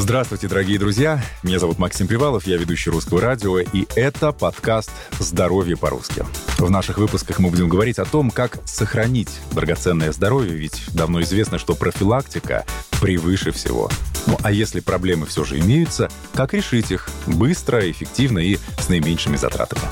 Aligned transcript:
Здравствуйте, 0.00 0.46
дорогие 0.46 0.78
друзья. 0.78 1.20
Меня 1.42 1.58
зовут 1.58 1.80
Максим 1.80 2.06
Привалов, 2.06 2.46
я 2.46 2.56
ведущий 2.56 2.88
русского 2.88 3.20
радио, 3.20 3.58
и 3.58 3.84
это 3.96 4.30
подкаст 4.30 4.92
«Здоровье 5.18 5.76
по-русски». 5.76 6.24
В 6.56 6.70
наших 6.70 6.98
выпусках 6.98 7.40
мы 7.40 7.50
будем 7.50 7.68
говорить 7.68 7.98
о 7.98 8.04
том, 8.04 8.30
как 8.30 8.60
сохранить 8.64 9.40
драгоценное 9.50 10.12
здоровье, 10.12 10.54
ведь 10.54 10.84
давно 10.94 11.20
известно, 11.22 11.58
что 11.58 11.74
профилактика 11.74 12.64
превыше 13.00 13.50
всего. 13.50 13.90
Ну 14.28 14.38
а 14.44 14.52
если 14.52 14.78
проблемы 14.78 15.26
все 15.26 15.42
же 15.42 15.58
имеются, 15.58 16.08
как 16.32 16.54
решить 16.54 16.92
их 16.92 17.08
быстро, 17.26 17.90
эффективно 17.90 18.38
и 18.38 18.56
с 18.78 18.88
наименьшими 18.88 19.34
затратами? 19.34 19.82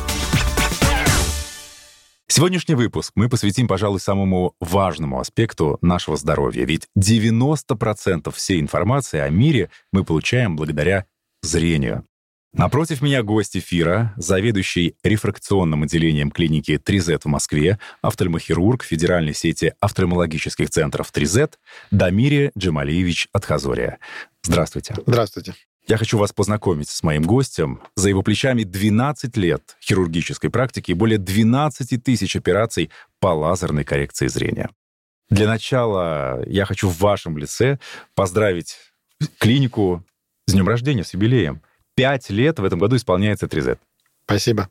Сегодняшний 2.28 2.74
выпуск 2.74 3.12
мы 3.14 3.28
посвятим, 3.28 3.68
пожалуй, 3.68 4.00
самому 4.00 4.54
важному 4.58 5.20
аспекту 5.20 5.78
нашего 5.80 6.16
здоровья. 6.16 6.64
Ведь 6.64 6.88
90% 6.98 8.32
всей 8.34 8.60
информации 8.60 9.20
о 9.20 9.28
мире 9.28 9.70
мы 9.92 10.04
получаем 10.04 10.56
благодаря 10.56 11.06
зрению. 11.42 12.04
Напротив 12.52 13.02
меня 13.02 13.22
гость 13.22 13.56
эфира, 13.56 14.14
заведующий 14.16 14.96
рефракционным 15.04 15.82
отделением 15.82 16.30
клиники 16.30 16.80
3Z 16.82 17.20
в 17.22 17.26
Москве, 17.26 17.78
офтальмохирург 18.00 18.82
Федеральной 18.82 19.34
сети 19.34 19.74
офтальмологических 19.78 20.70
центров 20.70 21.12
3Z 21.12 21.52
Дамири 21.90 22.50
Джамалиевич 22.58 23.28
Атхазория. 23.32 23.98
Здравствуйте. 24.42 24.94
Здравствуйте. 25.06 25.54
Я 25.88 25.98
хочу 25.98 26.18
вас 26.18 26.32
познакомить 26.32 26.88
с 26.88 27.04
моим 27.04 27.22
гостем. 27.22 27.80
За 27.94 28.08
его 28.08 28.22
плечами 28.22 28.64
12 28.64 29.36
лет 29.36 29.76
хирургической 29.80 30.50
практики 30.50 30.90
и 30.90 30.94
более 30.94 31.18
12 31.18 32.02
тысяч 32.02 32.34
операций 32.34 32.90
по 33.20 33.28
лазерной 33.28 33.84
коррекции 33.84 34.26
зрения. 34.26 34.70
Для 35.30 35.46
начала 35.46 36.42
я 36.46 36.64
хочу 36.64 36.88
в 36.88 36.98
вашем 36.98 37.38
лице 37.38 37.78
поздравить 38.14 38.76
клинику 39.38 40.04
с 40.46 40.52
днем 40.52 40.68
рождения, 40.68 41.04
с 41.04 41.14
юбилеем. 41.14 41.62
Пять 41.94 42.30
лет 42.30 42.58
в 42.58 42.64
этом 42.64 42.80
году 42.80 42.96
исполняется 42.96 43.46
3Z. 43.46 43.78
Спасибо. 44.24 44.68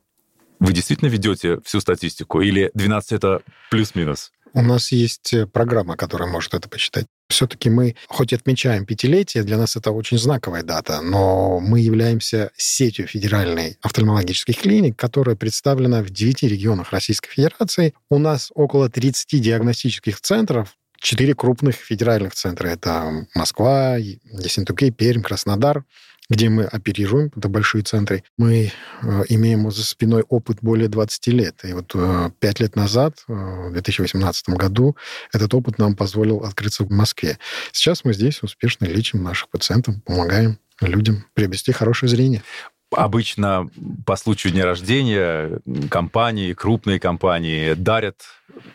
Вы 0.59 0.73
действительно 0.73 1.09
ведете 1.09 1.61
всю 1.61 1.80
статистику 1.80 2.41
или 2.41 2.71
12 2.73 3.13
это 3.13 3.41
плюс-минус? 3.71 4.31
У 4.53 4.61
нас 4.61 4.91
есть 4.91 5.33
э, 5.33 5.47
программа, 5.47 5.97
которая 5.97 6.30
может 6.30 6.53
это 6.53 6.69
посчитать. 6.69 7.08
Все-таки 7.36 7.69
мы, 7.69 7.97
хоть 8.08 8.31
отмечаем 8.31 8.86
пятилетие, 8.86 9.44
для 9.44 9.58
нас 9.58 9.75
это 9.75 9.91
очень 9.91 10.17
знаковая 10.17 10.64
дата, 10.64 11.02
но 11.02 11.59
мы 11.59 11.81
являемся 11.81 12.52
сетью 12.55 13.08
федеральной 13.08 13.77
офтальмологических 13.81 14.58
клиник, 14.58 14.95
которая 14.95 15.36
представлена 15.36 16.02
в 16.02 16.09
9 16.09 16.44
регионах 16.44 16.94
Российской 16.94 17.30
Федерации. 17.30 17.94
У 18.09 18.19
нас 18.19 18.53
около 18.55 18.89
30 18.89 19.42
диагностических 19.42 20.22
центров, 20.22 20.77
четыре 20.97 21.36
крупных 21.36 21.75
федеральных 21.75 22.36
центра. 22.36 22.69
Это 22.69 23.27
Москва, 23.36 23.97
Ессентуки, 23.97 24.89
Пермь, 24.92 25.22
Краснодар 25.22 25.83
где 26.29 26.49
мы 26.49 26.63
оперируем, 26.63 27.31
это 27.35 27.49
большие 27.49 27.83
центры, 27.83 28.23
мы 28.37 28.71
э, 29.01 29.23
имеем 29.29 29.69
за 29.71 29.83
спиной 29.83 30.23
опыт 30.27 30.57
более 30.61 30.87
20 30.87 31.27
лет. 31.27 31.55
И 31.63 31.73
вот 31.73 31.91
э, 31.93 32.31
5 32.39 32.59
лет 32.59 32.75
назад, 32.75 33.23
э, 33.27 33.33
в 33.33 33.73
2018 33.73 34.49
году, 34.49 34.95
этот 35.31 35.53
опыт 35.53 35.77
нам 35.77 35.95
позволил 35.95 36.39
открыться 36.39 36.83
в 36.83 36.91
Москве. 36.91 37.37
Сейчас 37.71 38.03
мы 38.03 38.13
здесь 38.13 38.41
успешно 38.43 38.85
лечим 38.85 39.23
наших 39.23 39.49
пациентов, 39.49 39.95
помогаем 40.03 40.59
людям 40.81 41.25
приобрести 41.33 41.71
хорошее 41.71 42.09
зрение. 42.09 42.43
Обычно 42.91 43.69
по 44.05 44.16
случаю 44.16 44.53
дня 44.53 44.64
рождения 44.64 45.59
компании, 45.89 46.53
крупные 46.53 47.00
компании 47.00 47.73
дарят 47.73 48.22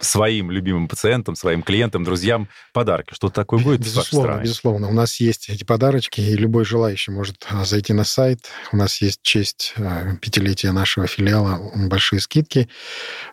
своим 0.01 0.51
любимым 0.51 0.89
пациентам, 0.89 1.37
своим 1.37 1.63
клиентам, 1.63 2.05
друзьям 2.05 2.49
подарки. 2.73 3.15
Что-то 3.15 3.35
такое 3.35 3.61
будет 3.61 3.81
безусловно, 3.81 4.43
Безусловно. 4.43 4.89
У 4.89 4.93
нас 4.93 5.21
есть 5.21 5.49
эти 5.49 5.65
подарочки, 5.65 6.21
и 6.21 6.37
любой 6.37 6.65
желающий 6.65 7.13
может 7.13 7.47
а, 7.49 7.65
зайти 7.65 7.93
на 7.93 8.05
сайт. 8.05 8.49
У 8.73 8.77
нас 8.77 9.01
есть 9.01 9.21
честь 9.23 9.75
а, 9.77 10.17
пятилетия 10.17 10.73
нашего 10.73 11.07
филиала, 11.07 11.71
большие 11.89 12.21
скидки. 12.21 12.69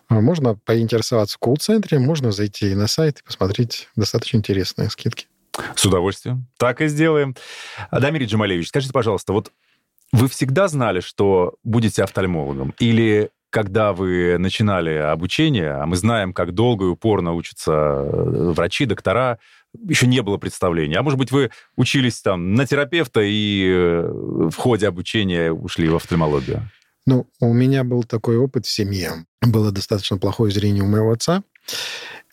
А, 0.08 0.20
можно 0.20 0.54
поинтересоваться 0.54 1.36
в 1.36 1.38
колл-центре, 1.38 1.98
можно 1.98 2.30
зайти 2.32 2.74
на 2.74 2.86
сайт 2.86 3.18
и 3.18 3.24
посмотреть 3.24 3.88
достаточно 3.96 4.38
интересные 4.38 4.90
скидки. 4.90 5.26
С 5.74 5.84
удовольствием. 5.84 6.46
Так 6.56 6.80
и 6.80 6.86
сделаем. 6.86 7.34
Дамир 7.90 8.22
Джамалевич, 8.22 8.68
скажите, 8.68 8.92
пожалуйста, 8.92 9.32
вот 9.32 9.50
вы 10.12 10.28
всегда 10.28 10.68
знали, 10.68 11.00
что 11.00 11.54
будете 11.64 12.02
офтальмологом? 12.02 12.74
Или 12.78 13.30
когда 13.50 13.92
вы 13.92 14.36
начинали 14.38 14.94
обучение, 14.94 15.72
а 15.72 15.86
мы 15.86 15.96
знаем, 15.96 16.32
как 16.32 16.52
долго 16.52 16.86
и 16.86 16.88
упорно 16.88 17.32
учатся 17.32 17.72
э, 17.72 18.52
врачи, 18.52 18.84
доктора, 18.84 19.38
еще 19.86 20.06
не 20.06 20.20
было 20.22 20.36
представления. 20.36 20.98
А 20.98 21.02
может 21.02 21.18
быть, 21.18 21.30
вы 21.30 21.50
учились 21.76 22.20
там 22.20 22.54
на 22.54 22.66
терапевта 22.66 23.20
и 23.22 23.66
э, 23.68 24.10
в 24.50 24.54
ходе 24.54 24.88
обучения 24.88 25.50
ушли 25.50 25.88
в 25.88 25.96
офтальмологию? 25.96 26.70
Ну, 27.06 27.26
у 27.40 27.54
меня 27.54 27.84
был 27.84 28.04
такой 28.04 28.36
опыт 28.36 28.66
в 28.66 28.70
семье. 28.70 29.24
Было 29.40 29.72
достаточно 29.72 30.18
плохое 30.18 30.52
зрение 30.52 30.82
у 30.82 30.88
моего 30.88 31.12
отца, 31.12 31.42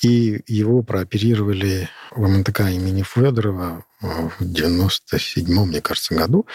и 0.01 0.41
его 0.47 0.83
прооперировали 0.83 1.87
в 2.11 2.27
МНТК 2.27 2.69
имени 2.71 3.03
Федорова 3.03 3.85
в 4.01 4.41
97-м, 4.41 5.69
мне 5.69 5.81
кажется, 5.81 6.13
году. 6.15 6.45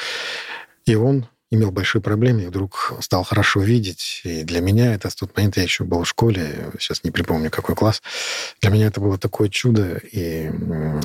И 0.90 0.96
он 0.96 1.28
имел 1.52 1.70
большие 1.70 2.02
проблемы 2.02 2.42
и 2.42 2.46
вдруг 2.46 2.94
стал 2.98 3.22
хорошо 3.22 3.60
видеть. 3.60 4.22
И 4.24 4.42
для 4.42 4.60
меня 4.60 4.92
это 4.92 5.08
в 5.08 5.14
тот 5.14 5.36
момент 5.36 5.56
я 5.56 5.62
еще 5.62 5.84
был 5.84 6.02
в 6.02 6.08
школе, 6.08 6.72
сейчас 6.80 7.04
не 7.04 7.12
припомню, 7.12 7.48
какой 7.48 7.76
класс. 7.76 8.02
Для 8.60 8.70
меня 8.70 8.88
это 8.88 9.00
было 9.00 9.16
такое 9.16 9.48
чудо, 9.48 9.98
и 9.98 10.50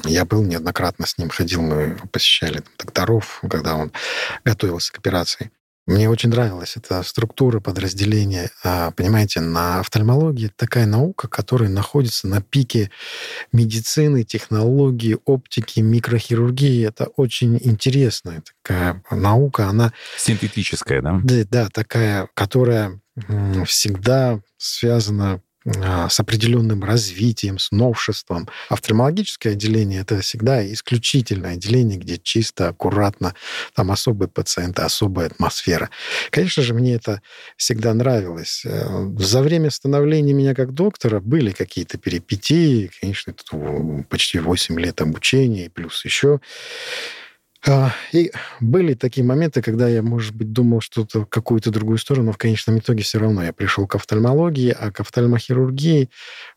я 0.05 0.25
был 0.25 0.43
неоднократно 0.43 1.05
с 1.05 1.19
ним, 1.19 1.29
ходил, 1.29 1.61
мы 1.61 1.99
посещали 2.11 2.61
там, 2.61 2.73
докторов, 2.79 3.43
когда 3.47 3.75
он 3.75 3.91
готовился 4.43 4.91
к 4.91 4.97
операции. 4.97 5.51
Мне 5.85 6.09
очень 6.09 6.29
нравилась 6.29 6.77
эта 6.77 7.03
структура 7.03 7.59
подразделения. 7.59 8.49
А, 8.63 8.89
понимаете, 8.91 9.39
на 9.39 9.79
офтальмологии 9.79 10.51
такая 10.55 10.87
наука, 10.87 11.27
которая 11.27 11.69
находится 11.69 12.27
на 12.27 12.41
пике 12.41 12.89
медицины, 13.51 14.23
технологии, 14.23 15.17
оптики, 15.25 15.81
микрохирургии. 15.81 16.87
Это 16.87 17.05
очень 17.17 17.59
интересная 17.61 18.41
такая 18.41 19.03
наука. 19.11 19.67
Она... 19.67 19.93
Синтетическая, 20.17 21.01
да? 21.03 21.19
Да, 21.23 21.43
да 21.49 21.69
такая, 21.69 22.29
которая 22.33 22.99
всегда 23.65 24.39
связана 24.57 25.41
с 25.65 26.19
определенным 26.19 26.83
развитием, 26.83 27.57
с 27.57 27.71
новшеством. 27.71 28.47
Офтальмологическое 28.69 29.53
отделение— 29.53 30.01
это 30.01 30.21
всегда 30.21 30.65
исключительное 30.71 31.53
отделение, 31.53 31.97
где 31.97 32.17
чисто, 32.17 32.69
аккуратно, 32.69 33.33
там 33.73 33.91
особые 33.91 34.29
пациенты, 34.29 34.83
особая 34.83 35.27
атмосфера. 35.27 35.89
Конечно 36.29 36.61
же, 36.61 36.73
мне 36.73 36.95
это 36.95 37.21
всегда 37.57 37.93
нравилось. 37.93 38.63
Э, 38.65 39.07
за 39.17 39.41
время 39.41 39.71
становления 39.71 40.33
меня 40.33 40.53
как 40.53 40.73
доктора 40.73 41.19
были 41.19 41.51
какие-то 41.51 41.97
перипетии, 41.97 42.91
конечно, 43.01 43.31
это 43.31 44.05
почти 44.09 44.39
8 44.39 44.79
лет 44.79 45.01
обучения, 45.01 45.69
плюс 45.69 46.05
еще 46.05 46.35
а, 46.35 46.39
и 48.11 48.31
были 48.59 48.93
такие 48.93 49.25
моменты, 49.25 49.61
когда 49.61 49.87
я, 49.87 50.01
может 50.03 50.35
быть, 50.35 50.51
думал 50.51 50.81
что-то, 50.81 51.25
какую-то 51.25 51.71
другую 51.71 51.97
сторону, 51.97 52.27
но 52.27 52.31
в 52.31 52.37
конечном 52.37 52.77
итоге 52.79 53.03
все 53.03 53.19
равно 53.19 53.43
я 53.43 53.53
пришел 53.53 53.87
к 53.87 53.95
офтальмологии, 53.95 54.75
а 54.77 54.91
к 54.91 54.99
офтальмохирургии, 54.99 56.09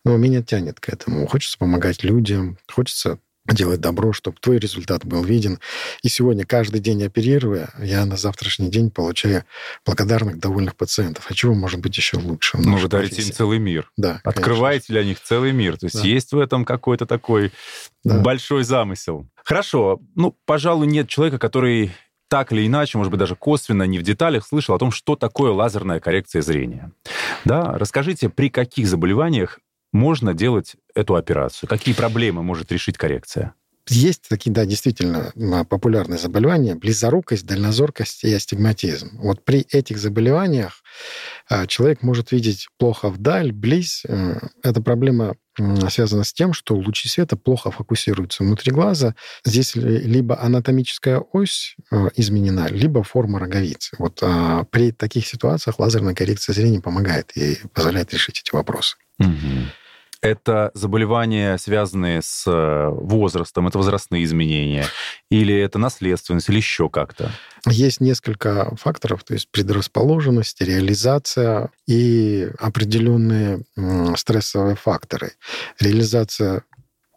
ну, 0.04 0.16
меня 0.16 0.42
тянет 0.42 0.80
к 0.80 0.88
этому. 0.88 1.26
Хочется 1.26 1.56
помогать 1.58 2.04
людям, 2.04 2.58
хочется 2.70 3.18
делать 3.54 3.80
добро, 3.80 4.12
чтобы 4.12 4.36
твой 4.40 4.58
результат 4.58 5.04
был 5.04 5.24
виден. 5.24 5.58
И 6.02 6.08
сегодня, 6.08 6.44
каждый 6.44 6.80
день 6.80 7.02
оперируя, 7.04 7.70
я 7.78 8.04
на 8.04 8.16
завтрашний 8.16 8.68
день 8.68 8.90
получаю 8.90 9.44
благодарных, 9.84 10.38
довольных 10.38 10.76
пациентов. 10.76 11.26
А 11.28 11.34
чего 11.34 11.54
может 11.54 11.80
быть 11.80 11.96
еще 11.96 12.18
лучше? 12.18 12.58
Ну, 12.58 12.76
вы 12.76 12.88
дарите 12.88 13.22
им 13.22 13.32
целый 13.32 13.58
мир. 13.58 13.90
Да. 13.96 14.20
Открываете 14.24 14.86
конечно. 14.88 14.94
для 14.94 15.04
них 15.04 15.20
целый 15.20 15.52
мир. 15.52 15.76
То 15.78 15.86
есть 15.86 16.02
да. 16.02 16.06
есть 16.06 16.32
в 16.32 16.38
этом 16.38 16.64
какой-то 16.64 17.06
такой 17.06 17.52
да. 18.04 18.20
большой 18.20 18.64
замысел. 18.64 19.26
Хорошо. 19.44 20.00
Ну, 20.14 20.36
пожалуй, 20.44 20.86
нет 20.86 21.08
человека, 21.08 21.38
который 21.38 21.92
так 22.28 22.52
или 22.52 22.66
иначе, 22.66 22.98
может 22.98 23.10
быть, 23.10 23.18
даже 23.18 23.34
косвенно, 23.34 23.84
не 23.84 23.98
в 23.98 24.02
деталях 24.02 24.46
слышал 24.46 24.74
о 24.74 24.78
том, 24.78 24.90
что 24.90 25.16
такое 25.16 25.50
лазерная 25.50 25.98
коррекция 25.98 26.42
зрения. 26.42 26.92
Да, 27.44 27.72
расскажите, 27.78 28.28
при 28.28 28.50
каких 28.50 28.86
заболеваниях 28.86 29.58
можно 29.92 30.34
делать 30.34 30.76
эту 30.94 31.14
операцию? 31.14 31.68
Какие 31.68 31.94
проблемы 31.94 32.42
может 32.42 32.72
решить 32.72 32.98
коррекция? 32.98 33.54
Есть 33.90 34.28
такие, 34.28 34.52
да, 34.52 34.66
действительно 34.66 35.32
популярные 35.68 36.18
заболевания, 36.18 36.74
близорукость, 36.74 37.46
дальнозоркость 37.46 38.24
и 38.24 38.32
астигматизм. 38.34 39.18
Вот 39.18 39.44
при 39.44 39.60
этих 39.70 39.98
заболеваниях 39.98 40.82
а, 41.48 41.66
человек 41.66 42.02
может 42.02 42.32
видеть 42.32 42.68
плохо 42.76 43.08
вдаль, 43.08 43.52
близ. 43.52 44.02
Э, 44.06 44.40
эта 44.62 44.82
проблема 44.82 45.36
связана 45.90 46.22
с 46.22 46.32
тем, 46.32 46.52
что 46.52 46.76
лучи 46.76 47.08
света 47.08 47.36
плохо 47.36 47.70
фокусируются 47.70 48.44
внутри 48.44 48.70
глаза. 48.70 49.14
Здесь 49.44 49.74
либо 49.74 50.40
анатомическая 50.40 51.18
ось 51.18 51.74
э, 51.90 52.08
изменена, 52.14 52.68
либо 52.68 53.02
форма 53.02 53.38
роговицы. 53.38 53.96
Вот 53.98 54.18
а, 54.22 54.64
при 54.64 54.92
таких 54.92 55.26
ситуациях 55.26 55.78
лазерная 55.78 56.14
коррекция 56.14 56.52
зрения 56.52 56.80
помогает 56.80 57.32
и 57.36 57.58
позволяет 57.72 58.12
решить 58.12 58.42
эти 58.44 58.54
вопросы. 58.54 58.96
Угу. 59.18 59.28
Это 60.20 60.72
заболевания, 60.74 61.58
связанные 61.58 62.22
с 62.22 62.44
э, 62.46 62.88
возрастом, 62.88 63.68
это 63.68 63.78
возрастные 63.78 64.24
изменения, 64.24 64.86
или 65.30 65.54
это 65.54 65.78
наследственность, 65.78 66.48
или 66.48 66.56
еще 66.56 66.88
как-то? 66.88 67.30
Есть 67.66 68.00
несколько 68.00 68.74
факторов, 68.76 69.22
то 69.22 69.34
есть 69.34 69.48
предрасположенность, 69.50 70.60
реализация 70.60 71.70
и 71.86 72.48
определенные 72.58 73.62
стрессовые 74.16 74.76
факторы. 74.76 75.32
Реализация 75.78 76.64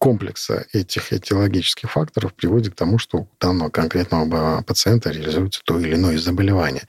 комплекса 0.02 0.66
этих 0.74 1.14
этиологических 1.14 1.92
факторов 1.92 2.34
приводит 2.34 2.74
к 2.74 2.76
тому, 2.76 2.98
что 2.98 3.20
у 3.20 3.30
данного 3.40 3.70
конкретного 3.70 4.64
пациента 4.64 5.12
реализуется 5.12 5.62
то 5.64 5.80
или 5.80 5.94
иное 5.94 6.18
заболевание. 6.18 6.88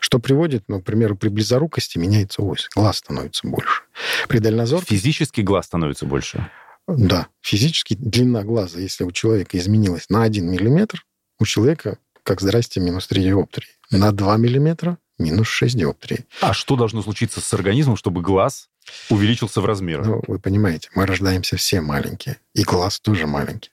Что 0.00 0.18
приводит, 0.18 0.64
ну, 0.66 0.80
к 0.80 0.84
примеру, 0.84 1.14
при 1.14 1.28
близорукости 1.28 1.98
меняется 1.98 2.40
ось, 2.40 2.70
глаз 2.74 2.96
становится 2.96 3.46
больше. 3.46 3.82
При 4.28 4.38
дальнозорке... 4.38 4.96
Физически 4.96 5.42
глаз 5.42 5.66
становится 5.66 6.06
больше? 6.06 6.50
Да, 6.88 7.26
физически 7.42 7.96
длина 7.98 8.44
глаза, 8.44 8.80
если 8.80 9.04
у 9.04 9.12
человека 9.12 9.58
изменилась 9.58 10.08
на 10.08 10.22
1 10.22 10.50
миллиметр, 10.50 11.04
у 11.38 11.44
человека, 11.44 11.98
как 12.22 12.40
здрасте, 12.40 12.80
минус 12.80 13.06
3 13.08 13.24
диоптрии. 13.24 13.68
На 13.90 14.10
2 14.10 14.38
миллиметра 14.38 14.96
минус 15.18 15.48
6 15.48 15.76
диоптрий. 15.76 16.24
А 16.40 16.54
что 16.54 16.76
должно 16.76 17.02
случиться 17.02 17.42
с 17.42 17.52
организмом, 17.52 17.96
чтобы 17.96 18.22
глаз 18.22 18.70
увеличился 19.08 19.60
в 19.60 19.66
размерах. 19.66 20.06
Ну, 20.06 20.22
вы 20.26 20.38
понимаете, 20.38 20.90
мы 20.94 21.06
рождаемся 21.06 21.56
все 21.56 21.80
маленькие, 21.80 22.38
и 22.54 22.62
глаз 22.62 23.00
тоже 23.00 23.26
маленький. 23.26 23.70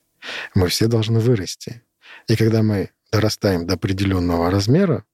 Мы 0.54 0.68
все 0.68 0.88
должны 0.88 1.20
вырасти. 1.20 1.82
И 2.28 2.36
когда 2.36 2.62
мы 2.64 2.92
дорастаем 3.12 3.66
до 3.66 3.74
определенного 3.74 4.52
размера, 4.52 5.06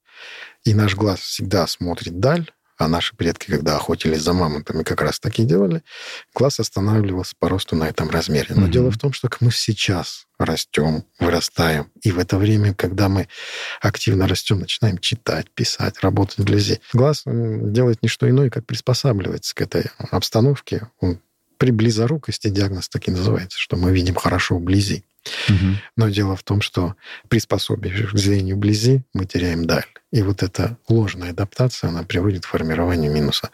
и 0.63 0.73
наш 0.73 0.95
глаз 0.95 1.19
всегда 1.19 1.67
смотрит 1.67 2.19
даль, 2.19 2.51
а 2.77 2.87
наши 2.87 3.15
предки, 3.15 3.51
когда 3.51 3.75
охотились 3.75 4.21
за 4.21 4.33
мамонтами, 4.33 4.83
как 4.83 5.01
раз 5.01 5.19
таки 5.19 5.43
делали, 5.43 5.83
глаз 6.33 6.59
останавливался 6.59 7.35
по 7.39 7.49
росту 7.49 7.75
на 7.75 7.85
этом 7.89 8.09
размере. 8.09 8.55
Но 8.55 8.67
mm-hmm. 8.67 8.71
дело 8.71 8.91
в 8.91 8.97
том, 8.97 9.13
что 9.13 9.29
мы 9.39 9.51
сейчас 9.51 10.27
растем, 10.37 11.03
вырастаем. 11.19 11.91
И 12.01 12.11
в 12.11 12.19
это 12.19 12.37
время, 12.37 12.73
когда 12.73 13.09
мы 13.09 13.27
активно 13.81 14.27
растем, 14.27 14.59
начинаем 14.59 14.99
читать, 14.99 15.49
писать, 15.51 15.99
работать 16.01 16.37
вблизи, 16.37 16.79
глаз 16.93 17.23
делает 17.25 18.03
не 18.03 18.09
что 18.09 18.29
иное, 18.29 18.49
как 18.49 18.65
приспосабливается 18.65 19.55
к 19.55 19.61
этой 19.61 19.85
обстановке. 20.11 20.87
Он 20.99 21.19
при 21.57 21.71
близорукости 21.71 22.49
диагноз 22.49 22.89
таки 22.89 23.11
называется, 23.11 23.59
что 23.59 23.75
мы 23.77 23.91
видим 23.91 24.15
хорошо 24.15 24.57
вблизи. 24.57 25.03
Угу. 25.49 25.75
Но 25.97 26.09
дело 26.09 26.35
в 26.35 26.43
том, 26.43 26.61
что 26.61 26.95
приспособившись 27.27 28.11
к 28.11 28.17
зрению 28.17 28.55
вблизи, 28.55 29.01
мы 29.13 29.25
теряем 29.25 29.65
даль. 29.65 29.85
И 30.11 30.21
вот 30.21 30.41
эта 30.41 30.77
ложная 30.87 31.31
адаптация, 31.31 31.89
она 31.89 32.03
приводит 32.03 32.45
к 32.45 32.49
формированию 32.49 33.11
минуса. 33.11 33.49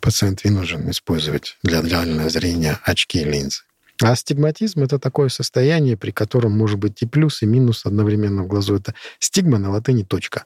Пациент 0.00 0.44
вынужден 0.44 0.88
использовать 0.90 1.58
для 1.62 1.82
дальнего 1.82 2.28
зрения 2.30 2.78
очки 2.84 3.20
и 3.20 3.24
линзы. 3.24 3.62
А 4.02 4.12
астигматизм— 4.12 4.82
это 4.82 4.98
такое 4.98 5.28
состояние, 5.28 5.96
при 5.96 6.10
котором 6.10 6.56
может 6.56 6.78
быть 6.78 7.02
и 7.02 7.06
плюс, 7.06 7.42
и 7.42 7.46
минус 7.46 7.84
одновременно 7.84 8.42
в 8.42 8.46
глазу. 8.46 8.76
Это 8.76 8.94
стигма 9.18 9.58
на 9.58 9.70
латыни 9.70 10.04
точка. 10.04 10.44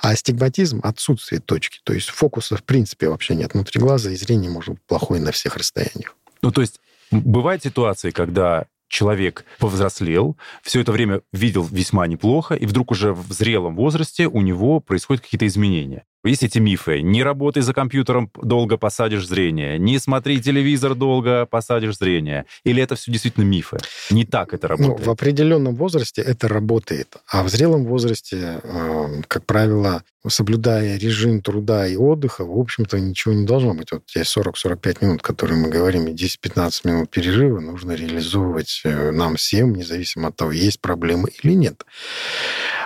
А 0.00 0.10
астигматизм— 0.10 0.80
отсутствие 0.82 1.42
точки. 1.42 1.80
То 1.84 1.92
есть 1.92 2.08
фокуса 2.08 2.56
в 2.56 2.64
принципе 2.64 3.10
вообще 3.10 3.34
нет 3.34 3.52
внутри 3.52 3.80
глаза, 3.80 4.10
и 4.10 4.16
зрение 4.16 4.50
может 4.50 4.70
быть 4.70 4.82
плохое 4.86 5.20
на 5.20 5.30
всех 5.30 5.56
расстояниях. 5.56 6.16
Ну, 6.46 6.52
то 6.52 6.60
есть 6.60 6.80
бывают 7.10 7.64
ситуации, 7.64 8.12
когда 8.12 8.66
человек 8.86 9.44
повзрослел, 9.58 10.36
все 10.62 10.80
это 10.80 10.92
время 10.92 11.22
видел 11.32 11.64
весьма 11.64 12.06
неплохо, 12.06 12.54
и 12.54 12.66
вдруг 12.66 12.92
уже 12.92 13.12
в 13.12 13.32
зрелом 13.32 13.74
возрасте 13.74 14.28
у 14.28 14.40
него 14.42 14.78
происходят 14.78 15.24
какие-то 15.24 15.48
изменения. 15.48 16.04
Есть 16.26 16.42
эти 16.42 16.58
мифы. 16.58 17.02
Не 17.02 17.22
работай 17.22 17.62
за 17.62 17.72
компьютером, 17.72 18.30
долго 18.42 18.76
посадишь 18.76 19.26
зрение. 19.26 19.78
Не 19.78 19.98
смотри 19.98 20.40
телевизор, 20.40 20.94
долго 20.94 21.46
посадишь 21.46 21.96
зрение. 21.96 22.46
Или 22.64 22.82
это 22.82 22.94
все 22.96 23.12
действительно 23.12 23.44
мифы? 23.44 23.78
Не 24.10 24.24
так 24.24 24.54
это 24.54 24.68
ну, 24.68 24.76
работает? 24.76 24.98
Ну, 24.98 25.04
в 25.04 25.10
определенном 25.10 25.74
возрасте 25.76 26.22
это 26.22 26.48
работает. 26.48 27.16
А 27.30 27.42
в 27.42 27.48
зрелом 27.48 27.84
возрасте, 27.84 28.60
эм, 28.62 29.24
как 29.26 29.46
правило, 29.46 30.02
соблюдая 30.26 30.98
режим 30.98 31.40
труда 31.40 31.86
и 31.86 31.96
отдыха, 31.96 32.44
в 32.44 32.58
общем-то, 32.58 32.98
ничего 32.98 33.34
не 33.34 33.46
должно 33.46 33.74
быть. 33.74 33.92
Вот 33.92 34.02
есть 34.14 34.36
40-45 34.36 35.04
минут, 35.04 35.22
которые 35.22 35.58
мы 35.58 35.68
говорим, 35.68 36.06
и 36.08 36.12
10-15 36.12 36.80
минут 36.84 37.10
перерыва 37.10 37.60
нужно 37.60 37.92
реализовывать 37.92 38.80
э, 38.84 39.10
нам 39.12 39.36
всем, 39.36 39.74
независимо 39.74 40.28
от 40.28 40.36
того, 40.36 40.52
есть 40.52 40.80
проблемы 40.80 41.30
или 41.42 41.52
нет. 41.52 41.84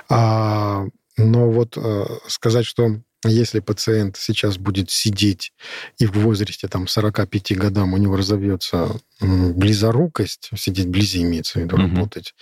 А, 0.08 0.86
но 1.16 1.50
вот 1.50 1.76
э, 1.76 2.04
сказать, 2.26 2.66
что 2.66 3.00
если 3.25 3.61
пациент 3.61 4.17
сейчас 4.17 4.56
будет 4.56 4.90
сидеть 4.90 5.52
и 5.99 6.06
в 6.06 6.12
возрасте 6.12 6.69
там, 6.69 6.88
45 6.88 7.56
годам 7.56 7.93
у 7.93 7.99
него 7.99 8.17
разовьется 8.17 9.00
близорукость, 9.20 10.50
сидеть 10.56 10.87
вблизи 10.87 11.22
имеется 11.22 11.58
в 11.58 11.62
виду, 11.62 11.76
угу. 11.76 11.82
работать, 11.82 12.34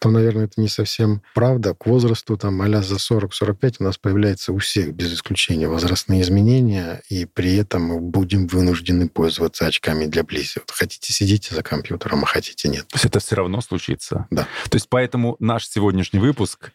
то, 0.00 0.10
наверное, 0.10 0.46
это 0.46 0.60
не 0.60 0.68
совсем 0.68 1.22
правда. 1.34 1.74
К 1.74 1.86
возрасту 1.86 2.36
там 2.36 2.60
а 2.60 2.82
за 2.82 2.96
40-45 2.96 3.76
у 3.78 3.84
нас 3.84 3.98
появляется 3.98 4.52
у 4.52 4.58
всех, 4.58 4.92
без 4.94 5.14
исключения, 5.14 5.68
возрастные 5.68 6.22
изменения, 6.22 7.02
и 7.08 7.24
при 7.24 7.56
этом 7.56 7.82
мы 7.82 8.00
будем 8.00 8.48
вынуждены 8.48 9.08
пользоваться 9.08 9.66
очками 9.66 10.06
для 10.06 10.24
близи. 10.24 10.58
Вот 10.58 10.70
хотите, 10.72 11.12
сидите 11.12 11.54
за 11.54 11.62
компьютером, 11.62 12.24
а 12.24 12.26
хотите, 12.26 12.68
нет. 12.68 12.88
То 12.88 12.96
есть 12.96 13.04
это 13.04 13.20
все 13.20 13.36
равно 13.36 13.60
случится? 13.60 14.26
Да. 14.30 14.48
То 14.68 14.76
есть 14.76 14.88
поэтому 14.88 15.36
наш 15.38 15.68
сегодняшний 15.68 16.18
выпуск 16.18 16.72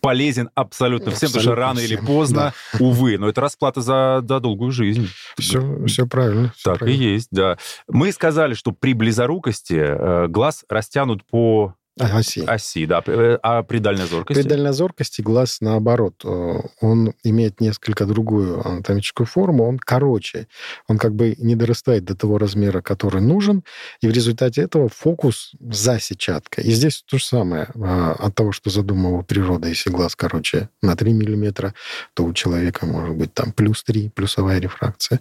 полезен 0.00 0.50
абсолютно 0.54 1.10
всем, 1.10 1.28
абсолютно 1.28 1.40
потому 1.40 1.56
что 1.56 1.60
рано 1.60 1.80
всем. 1.80 1.98
или 1.98 2.06
поздно, 2.06 2.54
да. 2.72 2.84
увы, 2.84 3.18
но 3.18 3.28
это 3.28 3.40
расплата 3.40 3.80
за, 3.80 4.24
за 4.26 4.40
долгую 4.40 4.72
жизнь. 4.72 5.08
Все, 5.38 5.84
все 5.86 6.06
правильно. 6.06 6.52
Все 6.56 6.70
так 6.70 6.78
правильно. 6.80 7.02
и 7.02 7.12
есть, 7.12 7.28
да. 7.30 7.58
Мы 7.88 8.12
сказали, 8.12 8.54
что 8.54 8.72
при 8.72 8.94
близорукости 8.94 9.74
э, 9.74 10.26
глаз 10.28 10.64
растянут 10.68 11.24
по 11.24 11.74
Оси. 11.98 12.44
Оси, 12.46 12.86
да. 12.86 13.02
Э, 13.06 13.38
а 13.42 13.62
при 13.62 13.78
дальнозоркости? 13.78 14.42
При 14.42 14.48
дальнозоркости 14.48 15.22
глаз, 15.22 15.58
наоборот, 15.62 16.14
э, 16.24 16.60
он 16.80 17.14
имеет 17.22 17.60
несколько 17.60 18.04
другую 18.04 18.66
анатомическую 18.66 19.26
форму, 19.26 19.66
он 19.66 19.78
короче. 19.78 20.46
Он 20.88 20.98
как 20.98 21.14
бы 21.14 21.34
не 21.38 21.56
дорастает 21.56 22.04
до 22.04 22.14
того 22.14 22.36
размера, 22.36 22.82
который 22.82 23.22
нужен, 23.22 23.64
и 24.02 24.08
в 24.08 24.10
результате 24.10 24.60
этого 24.62 24.90
фокус 24.90 25.52
за 25.58 25.98
сетчаткой. 25.98 26.64
И 26.64 26.72
здесь 26.72 27.02
то 27.06 27.16
же 27.16 27.24
самое. 27.24 27.68
А, 27.82 28.12
от 28.12 28.34
того, 28.34 28.52
что 28.52 28.68
задумывала 28.68 29.22
природа, 29.22 29.68
если 29.68 29.88
глаз 29.88 30.14
короче 30.14 30.68
на 30.82 30.96
3 30.96 31.14
миллиметра, 31.14 31.72
то 32.12 32.24
у 32.24 32.34
человека 32.34 32.84
может 32.84 33.16
быть 33.16 33.32
там 33.32 33.52
плюс 33.52 33.82
3, 33.84 34.10
плюсовая 34.10 34.58
рефракция 34.58 35.20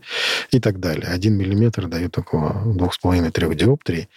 и 0.51 0.59
так 0.59 0.81
далее. 0.81 1.07
1 1.07 1.33
миллиметр 1.33 1.87
дает 1.87 2.17
около 2.17 2.63
2,5-3 2.65 3.55
диоптрий. 3.55 4.09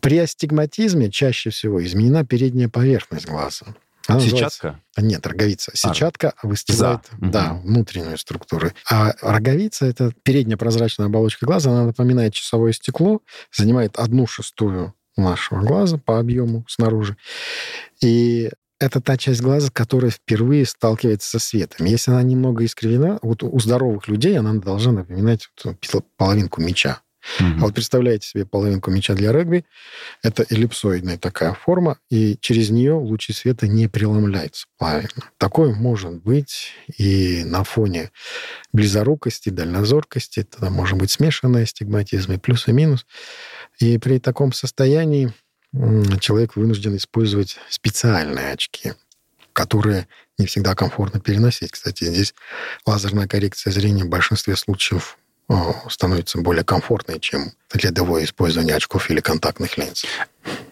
При 0.00 0.18
астигматизме 0.18 1.10
чаще 1.10 1.48
всего 1.48 1.85
изменена 1.86 2.24
передняя 2.24 2.68
поверхность 2.68 3.26
глаза. 3.26 3.66
Она 4.06 4.20
Сетчатка? 4.20 4.80
Нет, 4.96 5.26
роговица. 5.26 5.72
А, 5.72 5.76
Сетчатка 5.76 6.32
а, 6.36 6.46
выстилает 6.46 7.00
да, 7.18 7.54
угу. 7.54 7.68
внутреннюю 7.68 8.18
структуру. 8.18 8.70
А 8.88 9.14
роговица— 9.20 9.86
это 9.86 10.12
передняя 10.22 10.56
прозрачная 10.56 11.06
оболочка 11.06 11.44
глаза, 11.44 11.70
она 11.70 11.86
напоминает 11.86 12.34
часовое 12.34 12.72
стекло, 12.72 13.20
занимает 13.52 13.96
одну 13.98 14.26
шестую 14.26 14.94
нашего 15.16 15.62
глаза 15.62 15.98
по 15.98 16.18
объему 16.18 16.64
снаружи. 16.68 17.16
И 18.00 18.50
это 18.78 19.00
та 19.00 19.16
часть 19.16 19.40
глаза, 19.40 19.70
которая 19.72 20.10
впервые 20.10 20.66
сталкивается 20.66 21.28
со 21.30 21.38
светом. 21.38 21.86
Если 21.86 22.10
она 22.10 22.22
немного 22.22 22.64
искривлена, 22.64 23.18
вот 23.22 23.42
у 23.42 23.58
здоровых 23.58 24.06
людей 24.08 24.38
она 24.38 24.54
должна 24.54 24.92
напоминать 24.92 25.48
половинку 26.16 26.60
меча. 26.60 27.00
Угу. 27.40 27.48
А 27.58 27.60
вот 27.60 27.74
представляете 27.74 28.28
себе 28.28 28.46
половинку 28.46 28.90
мяча 28.90 29.14
для 29.14 29.32
регби. 29.32 29.64
Это 30.22 30.46
эллипсоидная 30.48 31.18
такая 31.18 31.54
форма, 31.54 31.98
и 32.10 32.36
через 32.40 32.70
нее 32.70 32.92
лучи 32.92 33.32
света 33.32 33.66
не 33.66 33.88
преломляются 33.88 34.66
правильно. 34.78 35.30
Такое 35.38 35.74
может 35.74 36.22
быть 36.22 36.72
и 36.96 37.42
на 37.44 37.64
фоне 37.64 38.10
близорукости, 38.72 39.50
дальнозоркости. 39.50 40.40
Это 40.40 40.70
может 40.70 40.96
быть 40.98 41.10
смешанный 41.10 41.62
астигматизм, 41.62 42.32
и 42.32 42.38
плюс 42.38 42.68
и 42.68 42.72
минус. 42.72 43.06
И 43.78 43.98
при 43.98 44.18
таком 44.18 44.52
состоянии 44.52 45.32
человек 46.20 46.56
вынужден 46.56 46.96
использовать 46.96 47.58
специальные 47.68 48.52
очки, 48.52 48.94
которые 49.52 50.08
не 50.38 50.46
всегда 50.46 50.74
комфортно 50.74 51.20
переносить. 51.20 51.72
Кстати, 51.72 52.04
здесь 52.04 52.34
лазерная 52.86 53.26
коррекция 53.26 53.72
зрения 53.72 54.04
в 54.04 54.08
большинстве 54.08 54.56
случаев 54.56 55.18
становится 55.88 56.40
более 56.40 56.64
комфортной, 56.64 57.20
чем 57.20 57.52
рядовое 57.72 58.24
использование 58.24 58.74
очков 58.74 59.10
или 59.10 59.20
контактных 59.20 59.78
линз. 59.78 60.04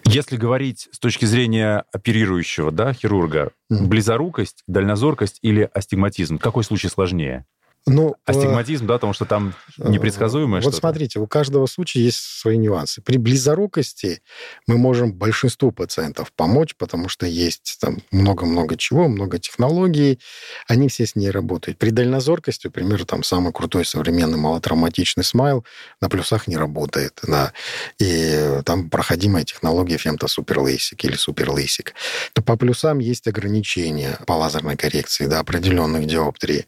Если 0.05 0.37
говорить 0.37 0.89
с 0.93 0.99
точки 0.99 1.25
зрения 1.25 1.85
оперирующего, 1.93 2.71
да, 2.71 2.93
хирурга, 2.93 3.53
mm. 3.73 3.85
близорукость, 3.87 4.63
дальнозоркость 4.67 5.39
или 5.43 5.69
астигматизм, 5.73 6.39
какой 6.39 6.65
случай 6.65 6.89
сложнее? 6.89 7.47
Ну, 7.87 8.17
Астигматизм, 8.25 8.87
да, 8.87 8.95
потому 8.95 9.13
что 9.13 9.27
там 9.27 9.55
непредсказуемое 9.77 10.63
Вот 10.63 10.73
что-то. 10.73 10.79
смотрите, 10.79 11.19
у 11.19 11.27
каждого 11.27 11.67
случая 11.67 12.01
есть 12.01 12.17
свои 12.17 12.57
нюансы. 12.57 13.03
При 13.03 13.19
близорукости 13.19 14.23
мы 14.67 14.79
можем 14.79 15.13
большинству 15.13 15.71
пациентов 15.71 16.33
помочь, 16.33 16.75
потому 16.79 17.11
что 17.11 17.27
есть 17.27 17.77
там 17.83 17.99
много-много 18.11 18.79
чего, 18.79 19.07
много 19.09 19.39
технологий, 19.39 20.19
они 20.67 20.89
все 20.89 21.05
с 21.05 21.15
ней 21.15 21.31
работают. 21.31 21.77
При 21.77 21.91
дальнозоркости, 21.91 22.69
например, 22.69 23.05
там 23.05 23.23
самый 23.23 23.53
крутой 23.53 23.85
современный 23.85 24.39
малотравматичный 24.39 25.25
смайл 25.25 25.67
на 26.01 26.09
плюсах 26.09 26.49
не 26.49 26.57
работает, 26.57 27.21
да, 27.27 27.53
и 27.99 28.61
там 28.65 28.89
проходимая 28.89 29.45
технология 29.45 29.99
фемто 29.99 30.27
суперлейсик 30.27 31.05
или 31.05 31.17
суперлейсик. 31.17 31.93
То 32.33 32.43
по 32.43 32.57
плюсам 32.57 32.99
есть 32.99 33.29
ограничения 33.29 34.19
по 34.27 34.33
лазерной 34.33 34.77
коррекции, 34.77 35.27
да, 35.27 35.41
определенных 35.41 36.07
диоптрий. 36.07 36.67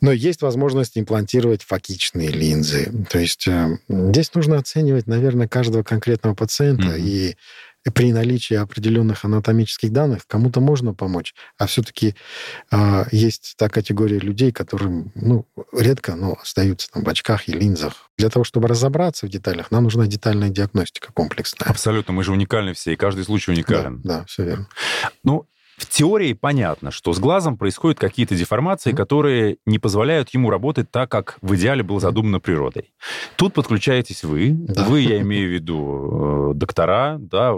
Но 0.00 0.12
есть 0.12 0.35
есть 0.36 0.42
возможность 0.42 0.98
имплантировать 0.98 1.62
фокичные 1.62 2.28
линзы. 2.28 2.92
То 3.08 3.18
есть 3.18 3.48
э, 3.48 3.78
здесь 3.88 4.34
нужно 4.34 4.58
оценивать, 4.58 5.06
наверное, 5.06 5.48
каждого 5.48 5.82
конкретного 5.82 6.34
пациента 6.34 6.96
mm-hmm. 6.96 7.00
и 7.00 7.36
при 7.94 8.12
наличии 8.12 8.54
определенных 8.54 9.24
анатомических 9.24 9.92
данных 9.92 10.26
кому-то 10.26 10.60
можно 10.60 10.92
помочь, 10.92 11.34
а 11.56 11.66
все-таки 11.66 12.16
э, 12.70 13.04
есть 13.12 13.54
та 13.56 13.68
категория 13.68 14.18
людей, 14.18 14.52
которым 14.52 15.12
ну, 15.14 15.46
редко 15.72 16.16
но 16.16 16.36
остаются 16.42 16.90
там, 16.90 17.04
в 17.04 17.08
очках 17.08 17.48
и 17.48 17.52
линзах. 17.52 18.10
Для 18.18 18.28
того, 18.28 18.44
чтобы 18.44 18.68
разобраться 18.68 19.26
в 19.26 19.30
деталях, 19.30 19.70
нам 19.70 19.84
нужна 19.84 20.06
детальная 20.06 20.50
диагностика 20.50 21.12
комплексная. 21.12 21.68
Абсолютно, 21.70 22.12
мы 22.12 22.24
же 22.24 22.32
уникальны 22.32 22.74
все, 22.74 22.92
и 22.92 22.96
каждый 22.96 23.24
случай 23.24 23.52
уникален. 23.52 24.02
Да, 24.02 24.18
да 24.18 24.24
все 24.26 24.44
верно. 24.44 24.68
Ну, 25.22 25.46
в 25.76 25.86
теории 25.86 26.32
понятно, 26.32 26.90
что 26.90 27.12
с 27.12 27.18
глазом 27.18 27.58
происходят 27.58 27.98
какие-то 27.98 28.34
деформации, 28.34 28.92
которые 28.92 29.58
не 29.66 29.78
позволяют 29.78 30.30
ему 30.30 30.48
работать 30.48 30.90
так, 30.90 31.10
как 31.10 31.36
в 31.42 31.54
идеале 31.54 31.82
было 31.82 32.00
задумано 32.00 32.40
природой. 32.40 32.94
Тут 33.36 33.52
подключаетесь 33.52 34.24
вы. 34.24 34.52
Да. 34.52 34.84
Вы, 34.84 35.00
я 35.00 35.20
имею 35.20 35.50
в 35.50 35.52
виду, 35.52 36.52
э, 36.52 36.54
доктора, 36.54 37.16
да, 37.18 37.54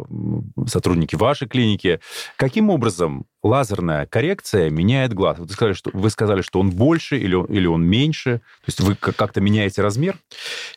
сотрудники 0.66 1.14
вашей 1.14 1.46
клиники. 1.46 2.00
Каким 2.36 2.70
образом 2.70 3.26
лазерная 3.44 4.06
коррекция 4.06 4.68
меняет 4.68 5.14
глаз? 5.14 5.38
Вы 5.38 5.48
сказали, 5.48 5.74
что, 5.74 5.90
вы 5.92 6.10
сказали, 6.10 6.42
что 6.42 6.58
он 6.58 6.70
больше 6.70 7.18
или 7.18 7.36
он, 7.36 7.46
или 7.46 7.66
он 7.66 7.84
меньше. 7.84 8.38
То 8.38 8.66
есть 8.66 8.80
вы 8.80 8.96
как-то 8.96 9.40
меняете 9.40 9.80
размер? 9.80 10.16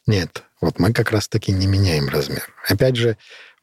Нет, 0.06 0.44
вот 0.62 0.78
мы 0.78 0.94
как 0.94 1.12
раз-таки 1.12 1.52
не 1.52 1.66
меняем 1.66 2.08
размер. 2.08 2.44
Опять 2.70 2.96
же, 2.96 3.18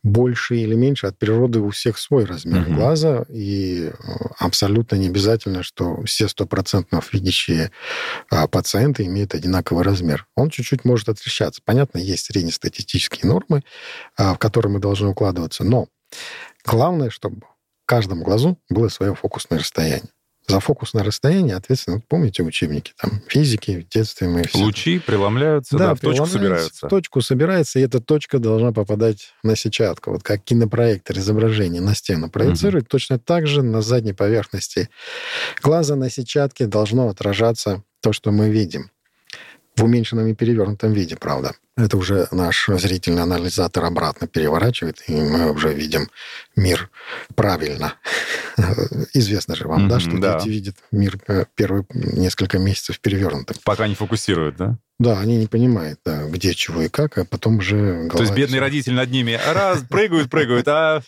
больше 0.08 0.56
или 0.56 0.74
меньше, 0.74 1.06
от 1.06 1.18
природы 1.18 1.60
у 1.60 1.70
всех 1.70 1.98
свой 1.98 2.24
размер 2.24 2.62
угу. 2.62 2.74
глаза, 2.74 3.24
и 3.28 3.90
э, 3.90 3.92
абсолютно 4.38 4.96
не 4.96 5.06
обязательно, 5.06 5.62
что 5.62 6.02
все 6.04 6.28
стопроцентно 6.28 7.00
видящие 7.12 7.70
а, 8.30 8.48
пациенты 8.48 9.04
имеют 9.04 9.34
одинаковый 9.34 9.84
размер. 9.84 10.26
Он 10.34 10.50
чуть-чуть 10.50 10.84
может 10.84 11.08
отличаться. 11.08 11.60
Понятно, 11.64 11.98
есть 11.98 12.26
среднестатистические 12.26 13.30
нормы, 13.30 13.62
а, 14.16 14.34
в 14.34 14.38
которые 14.38 14.72
мы 14.72 14.80
должны 14.80 15.08
укладываться, 15.08 15.64
но 15.64 15.86
главное, 16.64 17.10
чтобы 17.10 17.40
в 17.40 17.86
каждом 17.86 18.22
глазу 18.22 18.58
было 18.68 18.88
свое 18.88 19.14
фокусное 19.14 19.58
расстояние 19.58 20.10
за 20.48 20.60
фокусное 20.60 21.04
расстояние 21.04 21.56
ответственно. 21.56 22.00
Помните 22.08 22.42
учебники 22.42 22.92
там 22.96 23.22
физики 23.28 23.84
в 23.86 23.88
детстве 23.88 24.28
мы 24.28 24.44
все... 24.44 24.58
Лучи 24.58 24.98
преломляются, 24.98 25.76
да, 25.76 25.88
да 25.88 25.94
в 25.94 26.00
точку 26.00 26.26
собираются. 26.26 26.86
В 26.86 26.90
точку 26.90 27.20
собирается, 27.20 27.78
и 27.78 27.82
эта 27.82 28.00
точка 28.00 28.38
должна 28.38 28.72
попадать 28.72 29.34
на 29.42 29.56
сетчатку. 29.56 30.12
Вот 30.12 30.22
как 30.22 30.42
кинопроектор 30.42 31.16
изображение 31.18 31.82
на 31.82 31.94
стену 31.94 32.30
проецирует, 32.30 32.84
угу. 32.84 32.90
точно 32.90 33.18
так 33.18 33.46
же 33.46 33.62
на 33.62 33.82
задней 33.82 34.14
поверхности 34.14 34.88
глаза 35.62 35.96
на 35.96 36.10
сетчатке 36.10 36.66
должно 36.66 37.08
отражаться 37.08 37.82
то, 38.00 38.12
что 38.12 38.30
мы 38.30 38.48
видим. 38.48 38.90
В 39.78 39.84
уменьшенном 39.84 40.26
и 40.26 40.34
перевернутом 40.34 40.92
виде, 40.92 41.16
правда. 41.16 41.52
Это 41.76 41.96
уже 41.96 42.26
наш 42.32 42.68
зрительный 42.68 43.22
анализатор 43.22 43.84
обратно 43.84 44.26
переворачивает, 44.26 45.02
и 45.06 45.14
мы 45.14 45.52
уже 45.52 45.72
видим 45.72 46.08
мир 46.56 46.90
правильно. 47.36 47.94
Известно 49.14 49.54
же 49.54 49.68
вам, 49.68 49.86
mm-hmm, 49.86 49.88
да, 49.88 50.00
что 50.00 50.18
да. 50.18 50.38
дети 50.38 50.48
видят 50.48 50.76
мир 50.90 51.18
э, 51.28 51.44
первые 51.54 51.84
несколько 51.90 52.58
месяцев 52.58 52.98
перевернутым. 52.98 53.56
Пока 53.64 53.86
не 53.86 53.94
фокусируют, 53.94 54.56
да? 54.56 54.76
Да, 54.98 55.20
они 55.20 55.36
не 55.36 55.46
понимают, 55.46 56.00
да, 56.04 56.24
где, 56.24 56.54
чего 56.54 56.82
и 56.82 56.88
как, 56.88 57.18
а 57.18 57.24
потом 57.24 57.58
уже... 57.58 58.08
То 58.08 58.22
есть 58.22 58.34
бедный 58.34 58.58
родитель 58.58 58.94
над 58.94 59.10
ними 59.10 59.38
раз, 59.46 59.84
прыгают, 59.88 60.28
прыгают, 60.28 60.66
а 60.66 61.02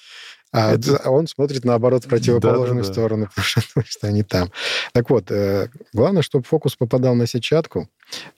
а 0.52 0.72
это... 0.74 1.08
он 1.08 1.26
смотрит, 1.26 1.64
наоборот, 1.64 2.04
в 2.04 2.08
противоположную 2.08 2.82
да, 2.82 2.82
да, 2.82 2.86
да. 2.88 2.92
сторону, 2.92 3.28
потому 3.34 3.86
что 3.86 4.06
они 4.06 4.22
там. 4.22 4.50
Так 4.92 5.10
вот, 5.10 5.30
э, 5.30 5.68
главное, 5.92 6.22
чтобы 6.22 6.44
фокус 6.44 6.76
попадал 6.76 7.14
на 7.14 7.26
сетчатку, 7.26 7.88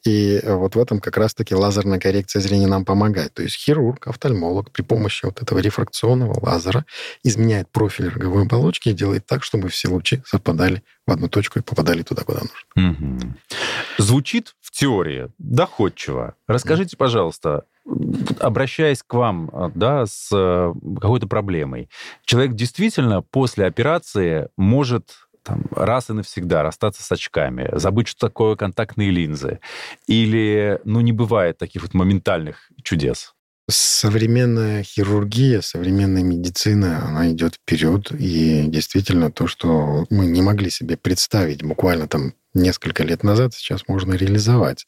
и 0.05 0.41
вот 0.45 0.75
в 0.75 0.79
этом 0.79 1.01
как 1.01 1.17
раз-таки 1.17 1.55
лазерная 1.55 1.99
коррекция 1.99 2.41
зрения 2.41 2.67
нам 2.67 2.85
помогает. 2.85 3.33
То 3.35 3.43
есть 3.43 3.57
хирург, 3.57 4.07
офтальмолог 4.07 4.71
при 4.71 4.83
помощи 4.83 5.25
вот 5.25 5.41
этого 5.41 5.61
рефракционного 5.61 6.39
лазера 6.45 6.85
изменяет 7.23 7.71
профиль 7.71 8.09
роговой 8.09 8.43
оболочки 8.43 8.91
и 8.91 8.93
делает 8.93 9.27
так, 9.27 9.43
чтобы 9.43 9.69
все 9.69 9.89
лучи 9.89 10.23
совпадали 10.27 10.83
в 11.07 11.11
одну 11.11 11.29
точку 11.29 11.59
и 11.59 11.63
попадали 11.63 12.03
туда, 12.03 12.23
куда 12.23 12.41
нужно. 12.41 12.91
Угу. 12.91 13.35
Звучит 13.99 14.55
в 14.61 14.71
теории 14.71 15.31
доходчиво. 15.39 16.35
Расскажите, 16.47 16.97
пожалуйста, 16.97 17.65
обращаясь 18.39 19.03
к 19.03 19.15
вам 19.15 19.73
да, 19.75 20.07
с 20.07 20.29
э, 20.33 20.73
какой-то 21.01 21.27
проблемой, 21.27 21.89
человек 22.25 22.55
действительно 22.55 23.23
после 23.23 23.67
операции 23.67 24.49
может 24.57 25.11
там, 25.43 25.65
раз 25.73 26.11
и 26.11 26.13
навсегда 26.13 26.63
расстаться 26.63 27.03
с 27.03 27.13
очками, 27.13 27.69
забыть, 27.73 28.09
что 28.09 28.29
такое 28.29 28.57
контактные 28.57 29.11
линзы? 29.11 29.61
Или, 30.07 30.81
ну, 30.85 31.01
не 31.01 31.13
бывает 31.13 31.59
таких 31.59 31.83
вот 31.83 31.95
моментальных 31.95 32.71
чудес? 32.83 33.35
Современная 33.69 34.83
хирургия, 34.83 35.61
современная 35.61 36.23
медицина, 36.23 37.07
она 37.07 37.31
идет 37.31 37.55
вперед. 37.55 38.11
И 38.13 38.65
действительно 38.67 39.31
то, 39.31 39.47
что 39.47 40.07
мы 40.11 40.27
не 40.27 40.43
могли 40.43 40.69
себе 40.69 40.97
представить 40.97 41.63
буквально 41.63 42.09
там 42.09 42.35
несколько 42.55 43.03
лет 43.03 43.23
назад, 43.23 43.55
сейчас 43.55 43.89
можно 43.89 44.15
реализовать. 44.15 44.87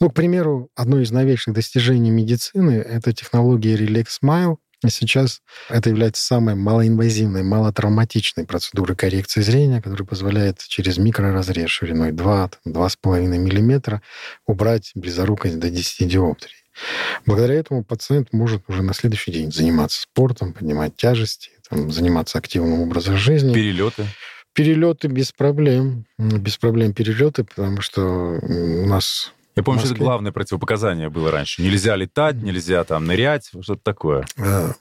Ну, 0.00 0.10
к 0.10 0.14
примеру, 0.14 0.70
одно 0.74 1.00
из 1.00 1.10
новейших 1.10 1.54
достижений 1.54 2.10
медицины— 2.10 2.72
это 2.88 3.12
технология 3.12 3.76
Relax 3.76 4.06
Smile— 4.22 4.56
Сейчас 4.88 5.42
это 5.68 5.90
является 5.90 6.24
самой 6.24 6.54
малоинвазивной, 6.54 7.42
малотравматичной 7.42 8.46
процедурой 8.46 8.96
коррекции 8.96 9.42
зрения, 9.42 9.82
которая 9.82 10.06
позволяет 10.06 10.60
через 10.66 10.96
микроразрез 10.96 11.68
шириной 11.68 12.12
2-2,5 12.12 13.26
мм 13.26 14.00
убрать 14.46 14.90
близорукость 14.94 15.58
до 15.58 15.68
10 15.68 16.08
диоптрий. 16.08 16.54
Благодаря 17.26 17.56
этому 17.56 17.84
пациент 17.84 18.32
может 18.32 18.62
уже 18.68 18.82
на 18.82 18.94
следующий 18.94 19.32
день 19.32 19.52
заниматься 19.52 20.00
спортом, 20.00 20.54
поднимать 20.54 20.96
тяжести, 20.96 21.50
там, 21.68 21.90
заниматься 21.90 22.38
активным 22.38 22.80
образом 22.80 23.18
жизни. 23.18 23.52
Перелеты? 23.52 24.06
Перелеты 24.54 25.08
без 25.08 25.30
проблем. 25.30 26.06
Без 26.16 26.56
проблем 26.56 26.94
перелеты, 26.94 27.44
потому 27.44 27.82
что 27.82 28.02
у 28.40 28.86
нас 28.86 29.32
я 29.56 29.62
помню, 29.62 29.80
что 29.80 29.90
это 29.90 29.98
главное 29.98 30.32
противопоказание 30.32 31.08
было 31.08 31.30
раньше. 31.30 31.62
Нельзя 31.62 31.96
летать, 31.96 32.36
нельзя 32.36 32.84
там 32.84 33.04
нырять, 33.04 33.50
что-то 33.60 33.80
такое. 33.82 34.26
Э, 34.36 34.72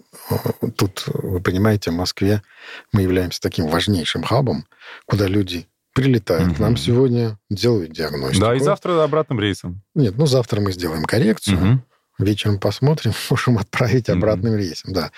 тут, 0.78 1.06
вы 1.08 1.42
понимаете, 1.42 1.92
в 1.92 1.96
Москве 1.96 2.44
мы 2.92 3.02
являемся 3.02 3.42
таким 3.42 3.68
важнейшим 3.68 4.24
хабом, 4.24 4.66
куда 5.06 5.28
люди 5.28 5.68
прилетают 5.94 6.50
угу. 6.50 6.56
к 6.56 6.60
нам 6.60 6.78
сегодня, 6.78 7.38
делают 7.50 7.92
диагностику. 7.92 8.46
Да, 8.46 8.56
и 8.56 8.60
завтра 8.60 9.04
обратным 9.04 9.40
рейсом. 9.40 9.82
Нет, 9.96 10.16
ну 10.18 10.28
завтра 10.28 10.62
мы 10.62 10.72
сделаем 10.72 11.04
коррекцию. 11.04 11.58
Угу. 11.58 11.82
Вечером 12.20 12.60
посмотрим, 12.60 13.14
можем 13.30 13.58
отправить 13.58 14.10
обратным 14.10 14.54
mm-hmm. 14.54 14.58
рейсом, 14.58 14.94
да. 14.94 15.12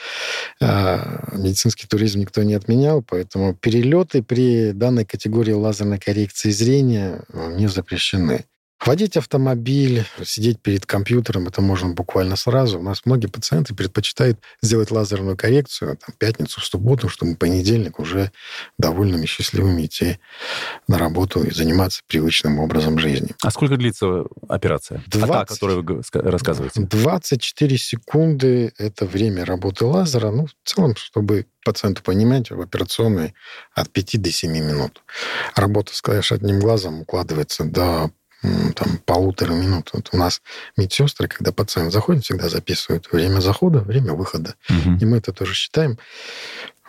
А, 0.62 1.30
медицинский 1.36 1.88
туризм 1.88 2.20
никто 2.20 2.44
не 2.44 2.54
отменял, 2.54 3.02
поэтому 3.02 3.56
перелеты 3.56 4.22
при 4.22 4.72
данной 4.72 5.04
категории 5.04 5.54
лазерной 5.54 5.98
коррекции 5.98 6.52
зрения 6.52 7.24
э, 7.34 7.56
не 7.58 7.68
запрещены. 7.68 8.46
Водить 8.86 9.16
автомобиль, 9.16 10.06
сидеть 10.24 10.60
перед 10.60 10.88
компьютером, 10.88 11.48
это 11.48 11.62
можно 11.62 11.94
буквально 11.94 12.36
сразу. 12.36 12.80
У 12.80 12.82
нас 12.82 13.02
многие 13.06 13.28
пациенты 13.28 13.76
предпочитают 13.76 14.40
сделать 14.62 14.90
лазерную 14.90 15.38
коррекцию 15.38 15.98
там, 15.98 16.16
пятницу, 16.18 16.60
в 16.60 16.66
субботу, 16.66 17.08
чтобы 17.08 17.34
в 17.34 17.38
понедельник 17.38 18.00
уже 18.00 18.32
довольными, 18.80 19.28
счастливыми 19.28 19.86
идти 19.86 20.20
на 20.88 20.98
работу 20.98 21.44
и 21.44 21.52
заниматься 21.52 22.02
привычным 22.08 22.60
образом 22.60 22.98
жизни. 22.98 23.36
А 23.44 23.52
сколько 23.52 23.78
длится 23.78 24.26
операция? 24.50 25.04
20, 25.08 25.30
а 25.30 25.34
та, 25.34 25.42
о 25.42 25.46
которой 25.46 25.82
вы 25.82 26.04
рассказываете? 26.14 26.82
24 26.82 27.78
секунды– 27.78 28.74
это 28.80 29.06
время 29.06 29.46
работы 29.46 29.86
лазера. 29.86 30.32
Ну, 30.32 30.48
в 30.48 30.54
целом, 30.64 30.96
чтобы 30.96 31.46
пациенту 31.64 32.02
понимать, 32.02 32.50
в 32.50 32.60
операционной 32.60 33.36
от 33.76 33.92
5 33.92 34.22
до 34.22 34.32
7 34.32 34.52
минут. 34.52 35.04
Работа, 35.56 35.96
скажешь, 35.96 36.32
одним 36.32 36.60
глазом 36.60 37.02
укладывается 37.02 37.64
до 37.66 38.12
там, 38.42 38.98
полутора 39.06 39.54
минут. 39.54 39.90
Вот 39.94 40.10
у 40.12 40.18
нас 40.18 40.42
медсестры, 40.78 41.28
когда 41.28 41.52
пациент 41.52 41.92
заходит, 41.92 42.24
всегда 42.24 42.50
записывают 42.50 43.12
время 43.12 43.40
захода, 43.40 43.80
время 43.80 44.14
выхода. 44.14 44.56
Угу. 44.70 44.98
И 45.00 45.06
мы 45.06 45.18
это 45.18 45.32
тоже 45.32 45.54
считаем. 45.54 45.98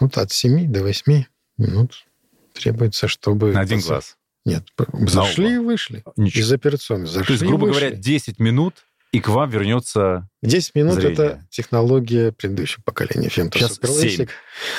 Вот 0.01 0.17
от 0.19 0.33
7 0.33 0.71
до 0.71 0.83
8 0.83 1.25
минут 1.59 2.07
требуется, 2.55 3.09
чтобы... 3.09 3.53
На 3.53 3.61
один 3.61 3.79
пациент... 3.79 3.87
глаз? 3.87 4.17
Нет, 4.45 4.65
зашли 5.09 5.55
и 5.55 5.59
вышли. 5.59 6.03
Ничего. 6.17 6.41
Из 6.41 6.53
операционной. 6.53 7.07
Зашли 7.07 7.27
То 7.27 7.33
есть, 7.33 7.45
грубо 7.45 7.69
говоря, 7.69 7.91
10 7.91 8.39
минут 8.41 8.85
и 9.13 9.21
к 9.21 9.29
вам 9.29 9.51
вернется 9.51 10.29
10 10.43 10.75
минут 10.75 10.95
зрение. 10.95 11.13
это 11.13 11.47
технология 11.51 12.33
предыдущего 12.33 12.83
поколения 12.83 13.29
Femto 13.29 13.55
Сейчас 13.55 13.79
7. 13.81 14.27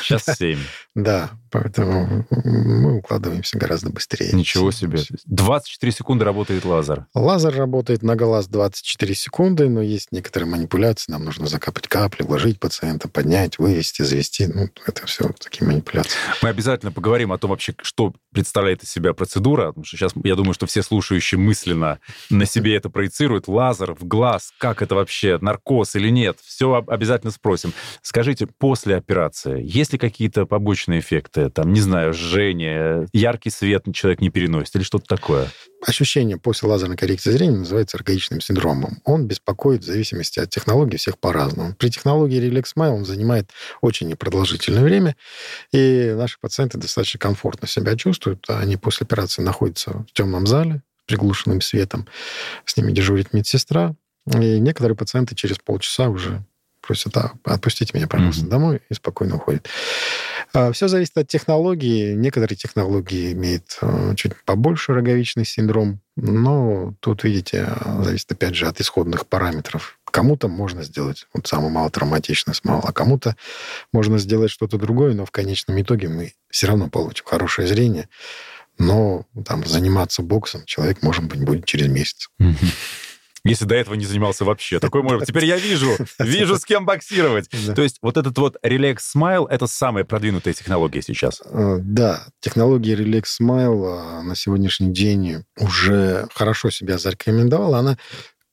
Сейчас 0.01 0.25
7. 0.37 0.59
Да, 0.95 1.31
поэтому 1.49 2.27
мы 2.29 2.97
укладываемся 2.97 3.57
гораздо 3.57 3.89
быстрее. 3.89 4.31
Ничего 4.33 4.69
себе. 4.71 4.99
24 5.25 5.91
секунды 5.91 6.23
работает 6.23 6.65
лазер. 6.65 7.07
Лазер 7.15 7.55
работает 7.55 8.03
на 8.03 8.15
глаз 8.15 8.47
24 8.47 9.15
секунды, 9.15 9.69
но 9.69 9.81
есть 9.81 10.11
некоторые 10.11 10.49
манипуляции. 10.49 11.11
Нам 11.11 11.25
нужно 11.25 11.47
закапать 11.47 11.87
капли, 11.87 12.21
уложить 12.23 12.59
пациента, 12.59 13.07
поднять, 13.07 13.57
вывести, 13.57 14.03
завести. 14.03 14.45
Ну, 14.45 14.69
это 14.85 15.07
все 15.07 15.31
такие 15.39 15.65
манипуляции. 15.67 16.11
Мы 16.43 16.49
обязательно 16.49 16.91
поговорим 16.91 17.31
о 17.31 17.39
том 17.39 17.49
вообще, 17.49 17.73
что 17.81 18.13
представляет 18.31 18.83
из 18.83 18.91
себя 18.91 19.13
процедура. 19.13 19.69
Потому 19.69 19.85
что 19.85 19.97
сейчас, 19.97 20.11
я 20.23 20.35
думаю, 20.35 20.53
что 20.53 20.67
все 20.67 20.83
слушающие 20.83 21.39
мысленно 21.39 21.99
на 22.29 22.45
себе 22.45 22.75
это 22.75 22.91
проецируют. 22.91 23.47
Лазер 23.47 23.95
в 23.95 24.05
глаз, 24.05 24.51
как 24.59 24.83
это 24.83 24.93
вообще, 24.93 25.39
наркоз 25.53 25.95
или 25.95 26.09
нет? 26.09 26.37
Все 26.43 26.83
обязательно 26.87 27.31
спросим. 27.31 27.73
Скажите, 28.01 28.47
после 28.47 28.95
операции, 28.95 29.61
есть 29.63 29.93
ли 29.93 29.99
какие-то 29.99 30.45
побочные 30.45 30.99
эффекты? 30.99 31.49
Там, 31.49 31.73
не 31.73 31.79
знаю, 31.79 32.13
жжение, 32.13 33.07
яркий 33.13 33.49
свет 33.49 33.83
человек 33.93 34.21
не 34.21 34.29
переносит 34.29 34.75
или 34.75 34.83
что-то 34.83 35.05
такое? 35.05 35.49
Ощущение 35.85 36.37
после 36.37 36.69
лазерной 36.69 36.97
коррекции 36.97 37.31
зрения 37.31 37.57
называется 37.57 37.97
аргаичным 37.97 38.41
синдромом. 38.41 39.01
Он 39.03 39.27
беспокоит 39.27 39.81
в 39.81 39.85
зависимости 39.85 40.39
от 40.39 40.49
технологии 40.49 40.97
всех 40.97 41.19
по-разному. 41.19 41.75
При 41.75 41.89
технологии 41.89 42.41
Relax 42.41 42.67
Smile 42.75 42.91
он 42.91 43.05
занимает 43.05 43.49
очень 43.81 44.07
непродолжительное 44.07 44.83
время, 44.83 45.15
и 45.71 46.13
наши 46.15 46.37
пациенты 46.39 46.77
достаточно 46.77 47.19
комфортно 47.19 47.67
себя 47.67 47.95
чувствуют. 47.95 48.45
Они 48.47 48.77
после 48.77 49.05
операции 49.05 49.41
находятся 49.41 50.05
в 50.09 50.13
темном 50.13 50.47
зале, 50.47 50.81
приглушенным 51.05 51.61
светом. 51.61 52.07
С 52.65 52.77
ними 52.77 52.91
дежурит 52.91 53.33
медсестра, 53.33 53.95
и 54.27 54.59
некоторые 54.59 54.95
пациенты 54.95 55.35
через 55.35 55.59
полчаса 55.59 56.09
уже 56.09 56.43
просят, 56.85 57.15
а, 57.17 57.33
отпустите 57.45 57.91
меня, 57.93 58.07
пожалуйста, 58.07 58.45
mm-hmm. 58.45 58.49
домой, 58.49 58.81
и 58.89 58.93
спокойно 58.93 59.37
уходят. 59.37 59.67
А, 60.53 60.71
Все 60.71 60.87
зависит 60.87 61.17
от 61.17 61.27
технологии. 61.27 62.13
Некоторые 62.13 62.57
технологии 62.57 63.31
имеют 63.31 63.77
а, 63.81 64.13
чуть 64.15 64.33
побольше 64.43 64.93
роговичный 64.93 65.45
синдром, 65.45 66.01
но 66.15 66.93
тут, 66.99 67.23
видите, 67.23 67.69
зависит, 68.01 68.31
опять 68.31 68.55
же, 68.55 68.67
от 68.67 68.79
исходных 68.79 69.25
параметров. 69.27 69.97
Кому-то 70.05 70.47
можно 70.47 70.83
сделать 70.83 71.25
вот 71.33 71.47
самый 71.47 71.71
малотравматичный 71.71 72.53
смал, 72.53 72.83
а 72.83 72.91
кому-то 72.91 73.35
можно 73.91 74.19
сделать 74.19 74.51
что-то 74.51 74.77
другое, 74.77 75.13
но 75.13 75.25
в 75.25 75.31
конечном 75.31 75.81
итоге 75.81 76.07
мы 76.07 76.33
все 76.49 76.67
равно 76.67 76.89
получим 76.89 77.25
хорошее 77.25 77.67
зрение, 77.67 78.09
но 78.77 79.25
там 79.45 79.65
заниматься 79.65 80.21
боксом 80.21 80.65
человек, 80.65 81.01
может 81.01 81.23
быть, 81.23 81.41
будет 81.41 81.65
через 81.65 81.87
месяц. 81.87 82.29
Mm-hmm 82.39 83.12
если 83.43 83.65
до 83.65 83.75
этого 83.75 83.95
не 83.95 84.05
занимался 84.05 84.45
вообще. 84.45 84.79
Такой 84.79 85.03
может 85.03 85.25
Теперь 85.25 85.45
я 85.45 85.57
вижу, 85.57 85.97
вижу, 86.19 86.57
с 86.57 86.65
кем 86.65 86.85
боксировать. 86.85 87.49
То 87.75 87.81
есть 87.81 87.97
вот 88.01 88.17
этот 88.17 88.37
вот 88.37 88.57
Relax 88.63 88.99
Smile— 89.15 89.47
это 89.49 89.67
самая 89.67 90.03
продвинутая 90.03 90.53
технология 90.53 91.01
сейчас? 91.01 91.41
Э, 91.45 91.77
да, 91.81 92.25
технология 92.39 92.95
Relax 92.95 93.25
Smile 93.41 94.19
э, 94.19 94.21
на 94.21 94.35
сегодняшний 94.35 94.93
день 94.93 95.43
уже 95.57 96.27
хорошо 96.33 96.69
себя 96.69 96.97
зарекомендовала. 96.97 97.79
Она 97.79 97.97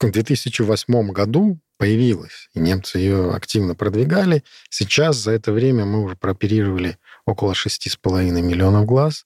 в 0.01 0.11
2008 0.11 1.11
году 1.13 1.61
появилась, 1.79 2.49
и 2.55 2.61
немцы 2.61 2.99
ее 2.99 3.33
активно 3.33 3.75
продвигали. 3.75 4.45
Сейчас 4.69 5.17
за 5.17 5.33
это 5.33 5.53
время 5.53 5.85
мы 5.85 6.03
уже 6.03 6.17
прооперировали 6.17 6.99
около 7.27 7.53
6,5 7.53 8.31
миллионов 8.43 8.85
глаз. 8.87 9.25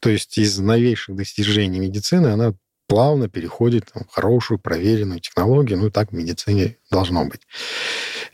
То 0.00 0.10
есть 0.10 0.36
из 0.36 0.58
новейших 0.58 1.16
достижений 1.16 1.78
медицины 1.78 2.28
она 2.28 2.54
плавно 2.86 3.28
переходит 3.28 3.90
в 3.94 4.12
хорошую, 4.12 4.58
проверенную 4.58 5.20
технологию. 5.20 5.78
Ну, 5.78 5.90
так 5.90 6.10
в 6.10 6.14
медицине 6.14 6.76
должно 6.90 7.24
быть. 7.24 7.40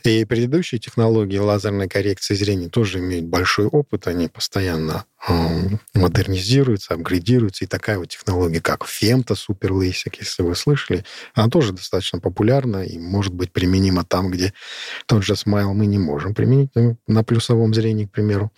И 0.03 0.25
предыдущие 0.25 0.79
технологии 0.79 1.37
лазерной 1.37 1.87
коррекции 1.87 2.35
зрения 2.35 2.67
тоже 2.67 2.99
имеют 2.99 3.25
большой 3.25 3.67
опыт. 3.67 4.07
Они 4.07 4.27
постоянно 4.27 5.05
э, 5.27 5.33
модернизируются, 5.93 6.93
апгрейдируются. 6.93 7.63
И 7.63 7.67
такая 7.67 7.97
вот 7.97 8.09
технология, 8.09 8.61
как 8.61 8.83
Super 8.83 9.69
LASIK, 9.69 10.17
если 10.19 10.43
вы 10.43 10.55
слышали, 10.55 11.05
она 11.33 11.49
тоже 11.49 11.71
достаточно 11.71 12.19
популярна 12.19 12.83
и 12.83 12.99
может 12.99 13.33
быть 13.33 13.51
применима 13.51 14.03
там, 14.03 14.29
где 14.29 14.53
тот 15.05 15.23
же 15.23 15.33
Smile 15.33 15.73
мы 15.73 15.85
не 15.85 15.99
можем 15.99 16.35
применить 16.35 16.71
ну, 16.75 16.97
на 17.07 17.23
плюсовом 17.23 17.73
зрении, 17.73 18.05
к 18.05 18.11
примеру. 18.11 18.51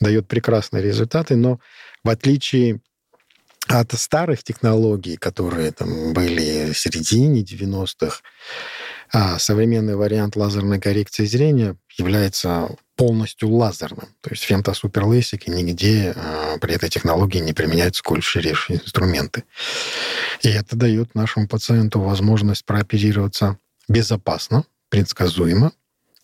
Дает 0.00 0.28
прекрасные 0.28 0.82
результаты, 0.82 1.34
но 1.34 1.58
в 2.04 2.08
отличие 2.08 2.80
от 3.68 3.92
старых 3.92 4.42
технологий, 4.42 5.16
которые 5.16 5.72
там 5.72 6.12
были 6.12 6.72
в 6.72 6.78
середине 6.78 7.42
90-х, 7.42 8.20
а 9.12 9.38
современный 9.38 9.96
вариант 9.96 10.36
лазерной 10.36 10.80
коррекции 10.80 11.24
зрения 11.24 11.76
является 11.96 12.68
полностью 12.96 13.50
лазерным. 13.50 14.08
То 14.20 14.30
есть 14.30 14.42
фемто 14.42 14.74
суперлейсики 14.74 15.48
нигде 15.50 16.14
а, 16.16 16.58
при 16.58 16.74
этой 16.74 16.88
технологии 16.88 17.38
не 17.38 17.52
применяются 17.52 18.02
ширейшие 18.20 18.80
инструменты. 18.80 19.44
И 20.42 20.48
это 20.48 20.76
дает 20.76 21.14
нашему 21.14 21.46
пациенту 21.46 22.00
возможность 22.00 22.64
прооперироваться 22.64 23.58
безопасно, 23.88 24.64
предсказуемо, 24.90 25.72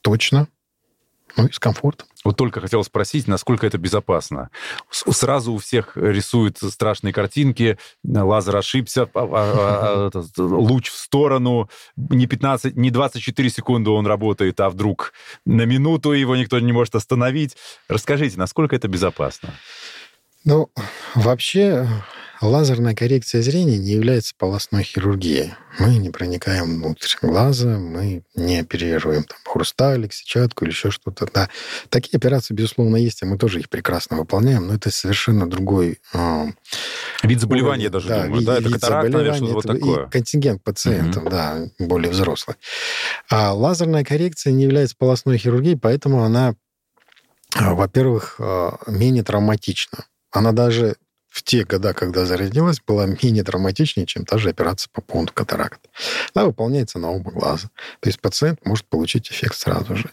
точно, 0.03 0.49
ну 1.37 1.47
и 1.47 1.53
с 1.53 1.59
комфортом. 1.59 2.09
Вот 2.25 2.37
только 2.37 2.61
хотел 2.61 2.83
спросить, 2.85 3.27
насколько 3.27 3.67
это 3.67 3.77
безопасно. 3.77 4.51
Сразу 4.91 5.53
у 5.53 5.59
всех 5.59 5.97
рисуют 5.97 6.59
страшные 6.59 7.13
картинки, 7.13 7.79
лазер 8.05 8.57
ошибся, 8.57 9.03
а, 9.03 9.09
а, 9.15 10.11
а, 10.15 10.43
луч 10.43 10.91
в 10.91 10.97
сторону, 10.97 11.69
не 11.97 12.27
15, 12.27 12.77
не 12.77 12.91
24 12.91 13.51
секунды 13.51 13.91
он 13.91 14.07
работает, 14.07 14.61
а 14.61 14.71
вдруг 14.71 15.13
на 15.45 15.63
минуту 15.63 16.13
его 16.13 16.37
никто 16.37 16.59
не 16.61 16.73
может 16.73 16.95
остановить. 16.95 17.57
Расскажите, 17.89 18.39
насколько 18.39 18.77
это 18.77 18.89
безопасно? 18.89 19.51
Ну, 20.45 20.71
вообще 21.15 21.89
Лазерная 22.41 22.95
коррекция 22.95 23.43
зрения 23.43 23.79
не 23.79 23.93
является 23.93 24.35
полостной 24.37 24.83
хирургией. 24.83 25.55
Мы 25.79 25.97
не 25.97 26.11
проникаем 26.11 26.83
внутрь 26.83 27.15
глаза, 27.23 27.79
мы 27.79 28.23
не 28.35 28.59
оперируем 28.59 29.25
там, 29.25 29.39
хрусталик, 29.45 30.13
сетчатку 30.13 30.65
или 30.65 30.73
еще 30.73 30.91
что-то. 30.91 31.29
Да. 31.33 31.49
Такие 31.89 32.17
операции, 32.17 32.55
безусловно, 32.55 32.97
есть, 32.97 33.23
и 33.23 33.25
мы 33.25 33.39
тоже 33.39 33.61
их 33.61 33.69
прекрасно 33.69 34.17
выполняем, 34.17 34.67
но 34.67 34.75
это 34.75 34.91
совершенно 34.91 35.49
другой... 35.49 36.01
Э, 36.13 36.47
вид 37.23 37.41
заболевания 37.41 37.89
даже, 37.89 38.09
да, 38.09 38.25
думаю, 38.25 38.39
вид, 38.39 38.47
да? 38.47 38.55
Это 38.55 38.63
вид 38.65 38.73
катаракт, 38.75 39.11
наверное, 39.11 39.37
что-то 39.37 39.55
вот 39.55 39.67
такое. 39.67 40.07
И 40.07 40.11
контингент 40.11 40.63
пациентов, 40.63 41.23
угу. 41.23 41.31
да, 41.31 41.69
более 41.79 42.11
взрослый. 42.11 42.57
А 43.31 43.53
лазерная 43.53 44.05
коррекция 44.05 44.53
не 44.53 44.65
является 44.65 44.97
полостной 44.97 45.39
хирургией, 45.39 45.79
поэтому 45.79 46.23
она, 46.23 46.55
во-первых, 47.59 48.37
а, 48.39 48.79
менее 48.87 49.23
травматична. 49.23 50.07
Она 50.31 50.53
даже 50.53 50.97
в 51.35 51.43
те 51.43 51.65
года, 51.65 51.95
когда 51.95 52.25
зародилась, 52.27 52.81
была 52.87 53.07
менее 53.07 53.43
драматичнее, 53.43 54.07
чем 54.07 54.25
та 54.25 54.39
же 54.39 54.51
операция 54.51 54.89
по 54.93 55.01
поводу 55.01 55.33
катаракта. 55.33 55.89
Она 56.33 56.47
выполняется 56.47 57.01
на 57.01 57.11
оба 57.11 57.33
глаза. 57.33 57.71
То 57.99 58.09
есть 58.09 58.21
пациент 58.21 58.65
может 58.65 58.87
получить 58.87 59.33
эффект 59.33 59.57
сразу 59.57 59.97
же. 59.97 60.11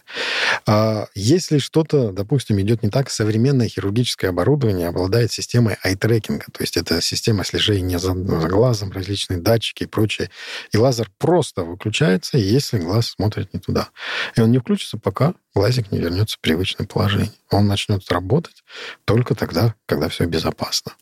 А 0.66 1.06
если 1.14 1.58
что-то, 1.58 2.10
допустим, 2.10 2.60
идет 2.60 2.82
не 2.82 2.90
так, 2.90 3.08
современное 3.08 3.68
хирургическое 3.68 4.30
оборудование 4.30 4.88
обладает 4.88 5.30
системой 5.30 5.76
ай-трекинга, 5.84 6.46
то 6.50 6.60
есть 6.60 6.76
это 6.76 7.00
система 7.00 7.44
слежения 7.44 8.00
за, 8.00 8.14
за 8.14 8.48
глазом, 8.48 8.90
различные 8.90 9.38
датчики 9.38 9.84
и 9.84 9.86
прочее. 9.86 10.28
И 10.72 10.76
лазер 10.76 11.08
просто 11.18 11.62
выключается, 11.62 12.36
если 12.36 12.78
глаз 12.78 13.10
смотрит 13.10 13.54
не 13.54 13.60
туда. 13.60 13.90
И 14.34 14.40
он 14.40 14.50
не 14.50 14.58
включится, 14.58 14.98
пока 14.98 15.34
глазик 15.54 15.92
не 15.92 15.98
вернется 15.98 16.36
в 16.36 16.40
привычное 16.40 16.86
положение. 16.86 17.32
Он 17.50 17.66
начнет 17.66 18.10
работать 18.10 18.64
только 19.04 19.34
тогда, 19.34 19.74
когда 19.86 20.08
все 20.08 20.24
безопасно. 20.24 20.92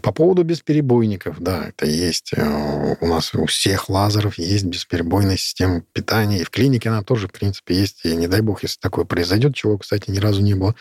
По 0.00 0.12
поводу 0.12 0.44
бесперебойников, 0.44 1.40
да, 1.40 1.68
это 1.68 1.86
есть. 1.86 2.32
Э, 2.34 2.96
у 3.00 3.06
нас 3.06 3.34
у 3.34 3.46
всех 3.46 3.88
лазеров 3.88 4.38
есть 4.38 4.64
бесперебойная 4.64 5.36
система 5.36 5.82
питания. 5.92 6.40
И 6.40 6.44
в 6.44 6.50
клинике 6.50 6.88
она 6.88 7.02
тоже, 7.02 7.28
в 7.28 7.32
принципе, 7.32 7.74
есть. 7.74 8.04
И 8.04 8.16
не 8.16 8.28
дай 8.28 8.40
бог, 8.40 8.62
если 8.62 8.78
такое 8.80 9.04
произойдет, 9.04 9.54
чего, 9.54 9.76
кстати, 9.76 10.10
ни 10.10 10.18
разу 10.18 10.42
не 10.42 10.54
было, 10.54 10.74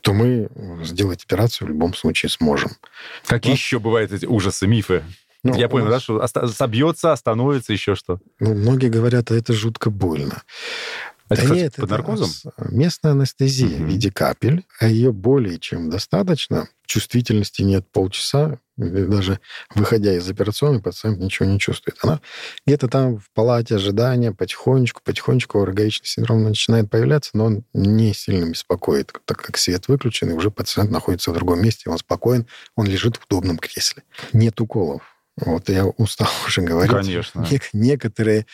то 0.00 0.14
мы 0.14 0.48
сделать 0.82 1.24
операцию 1.24 1.66
в 1.66 1.70
любом 1.70 1.94
случае 1.94 2.30
сможем. 2.30 2.72
Какие 3.26 3.52
вот. 3.52 3.58
еще 3.58 3.78
бывают 3.78 4.12
эти 4.12 4.24
ужасы, 4.24 4.66
мифы? 4.66 5.04
Ну, 5.44 5.54
Я 5.54 5.68
понял, 5.68 5.86
нас... 5.86 6.06
да, 6.06 6.26
что 6.28 6.48
собьется, 6.48 7.12
остановится, 7.12 7.72
еще 7.72 7.94
что? 7.94 8.18
Ну, 8.40 8.54
многие 8.54 8.88
говорят, 8.88 9.30
а 9.30 9.36
это 9.36 9.52
жутко 9.52 9.90
больно. 9.90 10.42
Это, 11.28 11.48
да 11.48 11.54
нет, 11.54 11.76
под 11.76 11.90
наркозом? 11.90 12.30
местная 12.70 13.12
анестезия 13.12 13.76
угу. 13.76 13.84
в 13.84 13.86
виде 13.88 14.10
капель, 14.10 14.64
а 14.80 14.86
ее 14.86 15.12
более 15.12 15.58
чем 15.58 15.90
достаточно. 15.90 16.68
Чувствительности 16.86 17.62
нет 17.62 17.86
полчаса, 17.92 18.60
даже 18.78 19.40
выходя 19.74 20.14
из 20.14 20.28
операционной, 20.30 20.80
пациент 20.80 21.18
ничего 21.18 21.46
не 21.46 21.58
чувствует. 21.58 21.98
Она 22.02 22.20
где-то 22.66 22.88
там 22.88 23.18
в 23.18 23.30
палате 23.34 23.74
ожидания 23.74 24.32
потихонечку, 24.32 25.02
потихонечку 25.04 25.64
роговичный 25.64 26.06
синдром 26.06 26.44
начинает 26.44 26.88
появляться, 26.88 27.32
но 27.34 27.46
он 27.46 27.64
не 27.74 28.14
сильно 28.14 28.48
беспокоит, 28.48 29.12
так 29.26 29.42
как 29.42 29.58
свет 29.58 29.88
выключен, 29.88 30.30
и 30.30 30.34
уже 30.34 30.50
пациент 30.50 30.90
находится 30.90 31.30
в 31.30 31.34
другом 31.34 31.62
месте, 31.62 31.90
он 31.90 31.98
спокоен, 31.98 32.46
он 32.74 32.86
лежит 32.86 33.16
в 33.16 33.26
удобном 33.26 33.58
кресле. 33.58 34.04
Нет 34.32 34.60
уколов. 34.60 35.02
Вот 35.44 35.68
я 35.68 35.86
устал 35.86 36.28
уже 36.46 36.62
говорить. 36.62 36.94
Конечно. 36.94 37.46
Некоторые 37.72 38.46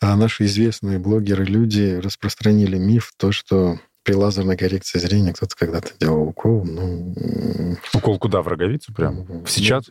а, 0.00 0.16
наши 0.16 0.44
известные 0.44 0.98
блогеры, 0.98 1.44
люди 1.44 2.00
распространили 2.02 2.78
миф, 2.78 3.12
то, 3.16 3.32
что 3.32 3.78
при 4.10 4.16
лазерной 4.16 4.56
коррекции 4.56 4.98
зрения 4.98 5.32
кто-то 5.32 5.54
когда-то 5.54 5.92
делал 6.00 6.22
укол. 6.24 6.64
Ну, 6.64 7.76
укол 7.94 8.18
куда? 8.18 8.42
В 8.42 8.48
роговицу 8.48 8.92
прям? 8.92 9.24
Ну, 9.28 9.46
Сейчас? 9.46 9.88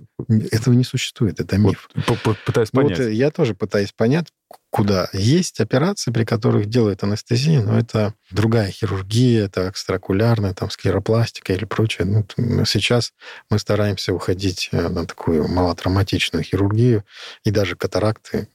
Этого 0.51 0.73
не 0.73 0.84
существует, 0.84 1.39
это 1.39 1.58
миф. 1.58 1.89
Вот, 2.05 2.38
пытаюсь 2.45 2.69
понять. 2.69 2.99
Вот 2.99 3.08
я 3.08 3.32
тоже 3.32 3.55
пытаюсь 3.55 3.93
понять, 3.93 4.27
куда. 4.71 5.08
Есть 5.13 5.62
операции, 5.62 6.12
при 6.12 6.25
которых 6.25 6.65
делают 6.65 7.01
анестезию, 7.01 7.63
но 7.63 7.79
это 7.79 8.13
другая 8.29 8.71
хирургия, 8.71 9.45
это 9.45 9.69
экстракулярная, 9.69 10.53
там, 10.53 10.69
склеропластика 10.69 11.53
или 11.53 11.63
прочее. 11.63 12.05
Ну, 12.05 12.65
сейчас 12.65 13.13
мы 13.49 13.58
стараемся 13.58 14.13
уходить 14.13 14.67
э, 14.73 14.89
на 14.89 15.05
такую 15.05 15.47
малотравматичную 15.47 16.43
хирургию, 16.43 17.05
и 17.45 17.51
даже 17.51 17.77
катаракты, 17.77 18.49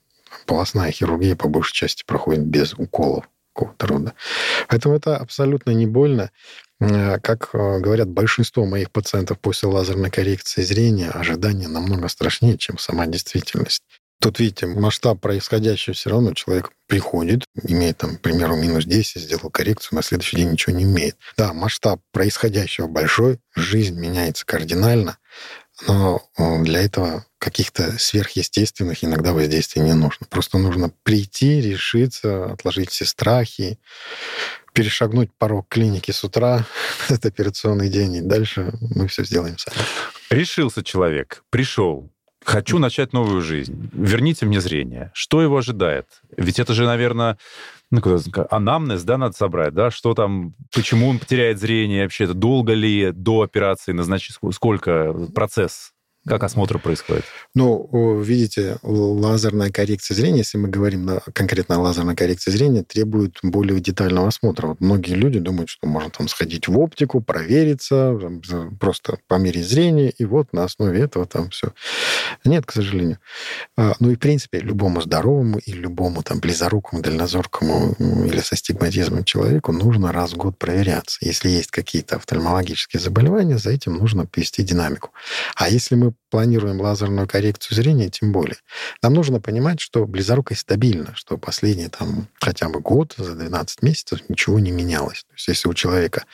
полостная 0.45 0.91
хирургия 0.91 1.37
по 1.37 1.49
большей 1.49 1.73
части 1.73 2.05
проходит 2.07 2.45
без 2.45 2.75
уколов 2.75 3.25
какого-то 3.55 3.87
рода. 3.87 4.15
Поэтому 4.69 4.97
это 4.97 5.17
абсолютно 5.17 5.71
не 5.71 5.87
больно. 5.87 6.31
Э, 6.81 7.19
как 7.21 7.51
э, 7.53 7.79
говорят 7.79 8.09
большинство 8.09 8.65
моих 8.67 8.91
пациентов 8.91 9.39
после 9.39 9.69
лазерной 9.69 10.11
коррекции 10.11 10.63
зрения, 10.63 11.11
ожидания 11.11 11.69
намного 11.69 12.09
страшнее, 12.09 12.59
чем 12.59 12.79
сама 12.79 13.07
действительность. 13.07 13.83
Тут, 14.21 14.39
видите, 14.39 14.67
масштаб 14.67 15.21
происходящего 15.21 15.95
все 15.95 16.11
равно 16.11 16.33
человек 16.33 16.71
приходит, 16.87 17.45
имеет, 17.63 17.99
там, 17.99 18.17
к 18.17 18.21
примеру, 18.21 18.57
минус 18.57 18.85
10, 18.85 19.21
сделал 19.21 19.51
коррекцию, 19.51 19.97
на 19.97 20.03
следующий 20.03 20.37
день 20.37 20.53
ничего 20.53 20.75
не 20.75 20.85
имеет. 20.85 21.17
Да, 21.37 21.53
масштаб 21.53 22.01
происходящего 22.13 22.87
большой, 22.87 23.39
жизнь 23.55 23.99
меняется 23.99 24.47
кардинально, 24.47 25.19
но 25.87 26.23
для 26.63 26.83
этого 26.83 27.27
каких-то 27.39 27.99
сверхъестественных 27.99 29.05
иногда 29.05 29.33
воздействий 29.33 29.83
не 29.83 29.93
нужно. 29.93 30.27
Просто 30.31 30.59
нужно 30.59 30.91
прийти, 31.03 31.61
решиться, 31.61 32.53
отложить 32.53 32.91
все 32.91 33.05
страхи, 33.05 33.79
перешагнуть 34.73 35.31
порог 35.37 35.69
клиники 35.69 36.11
с 36.11 36.25
утра, 36.25 36.67
этот 37.09 37.27
операционный 37.27 37.89
день, 37.89 38.17
и 38.17 38.21
дальше 38.21 38.73
мы 38.81 39.09
все 39.09 39.25
сделаем 39.25 39.59
сами. 39.59 39.77
Решился 40.31 40.83
человек, 40.83 41.45
пришел, 41.51 42.11
Хочу 42.45 42.79
начать 42.79 43.13
новую 43.13 43.41
жизнь. 43.41 43.91
Верните 43.93 44.45
мне 44.45 44.61
зрение. 44.61 45.11
Что 45.15 45.41
его 45.41 45.57
ожидает? 45.57 46.07
Ведь 46.37 46.59
это 46.59 46.75
же, 46.75 46.85
наверное, 46.85 47.39
ну, 47.91 48.03
анамнез, 48.51 49.03
да, 49.03 49.17
надо 49.17 49.35
собрать, 49.35 49.73
да? 49.73 49.91
Что 49.91 50.15
там, 50.15 50.55
почему 50.73 51.09
он 51.09 51.19
потеряет 51.19 51.59
зрение 51.59 52.03
вообще? 52.03 52.25
Это 52.25 52.35
долго 52.35 52.75
ли 52.75 53.13
до 53.13 53.43
операции 53.43 53.93
назначить? 53.93 54.37
Сколько 54.53 55.15
процесс 55.35 55.94
как 56.27 56.43
осмотр 56.43 56.79
происходит? 56.79 57.25
Ну, 57.55 58.21
видите, 58.21 58.79
лазерная 58.83 59.71
коррекция 59.71 60.15
зрения, 60.15 60.39
если 60.39 60.57
мы 60.57 60.69
говорим 60.69 61.05
на, 61.05 61.21
конкретно 61.33 61.77
о 61.77 61.81
лазерной 61.81 62.17
коррекции 62.17 62.51
зрения, 62.51 62.83
требует 62.83 63.39
более 63.43 63.79
детального 63.79 64.29
осмотра. 64.29 64.69
Вот 64.69 64.81
многие 64.81 65.15
люди 65.15 65.39
думают, 65.39 65.69
что 65.69 65.87
можно 65.87 66.11
там 66.11 66.29
сходить 66.29 66.67
в 66.67 66.79
оптику, 66.79 67.21
провериться, 67.21 68.19
просто 68.81 69.19
померить 69.29 69.69
зрение, 69.69 70.11
и 70.11 70.25
вот 70.25 70.53
на 70.53 70.65
основе 70.65 71.01
этого 71.01 71.27
там 71.27 71.51
все. 71.51 71.75
Нет, 72.45 72.65
к 72.65 72.73
сожалению. 72.73 73.19
А, 73.77 73.95
ну 74.01 74.11
и, 74.11 74.17
в 74.17 74.19
принципе, 74.19 74.61
любому 74.61 75.03
здоровому 75.03 75.59
и 75.59 75.73
любому 75.73 76.23
там 76.23 76.41
близорукому, 76.41 77.03
дальнозоркому 77.03 77.97
или 77.99 78.41
со 78.41 78.57
стигматизмом 78.57 79.25
человеку 79.25 79.73
нужно 79.73 80.11
раз 80.11 80.33
в 80.33 80.37
год 80.37 80.59
проверяться. 80.59 81.19
Если 81.21 81.51
есть 81.51 81.71
какие-то 81.71 82.17
офтальмологические 82.17 83.01
заболевания, 83.01 83.59
за 83.59 83.71
этим 83.71 83.95
нужно 83.95 84.27
вести 84.35 84.63
динамику. 84.63 85.11
А 85.55 85.69
если 85.69 85.95
мы 85.97 86.14
планируем 86.31 86.81
лазерную 86.81 87.29
коррекцию 87.29 87.77
зрения, 87.77 88.11
тем 88.11 88.33
более. 88.33 88.57
Нам 89.03 89.15
нужно 89.15 89.41
понимать, 89.41 89.81
что 89.81 90.07
близорукость 90.07 90.63
стабильна, 90.63 91.15
что 91.15 91.39
последний 91.39 91.89
там 91.89 92.29
хотя 92.41 92.69
бы 92.69 92.81
год, 92.81 93.15
за 93.17 93.35
12 93.35 93.83
месяцев 93.83 94.21
ничего 94.29 94.59
не 94.59 94.71
менялось. 94.71 95.25
То 95.25 95.35
есть 95.35 95.49
если 95.49 95.69
у 95.69 95.75
человека 95.75 96.25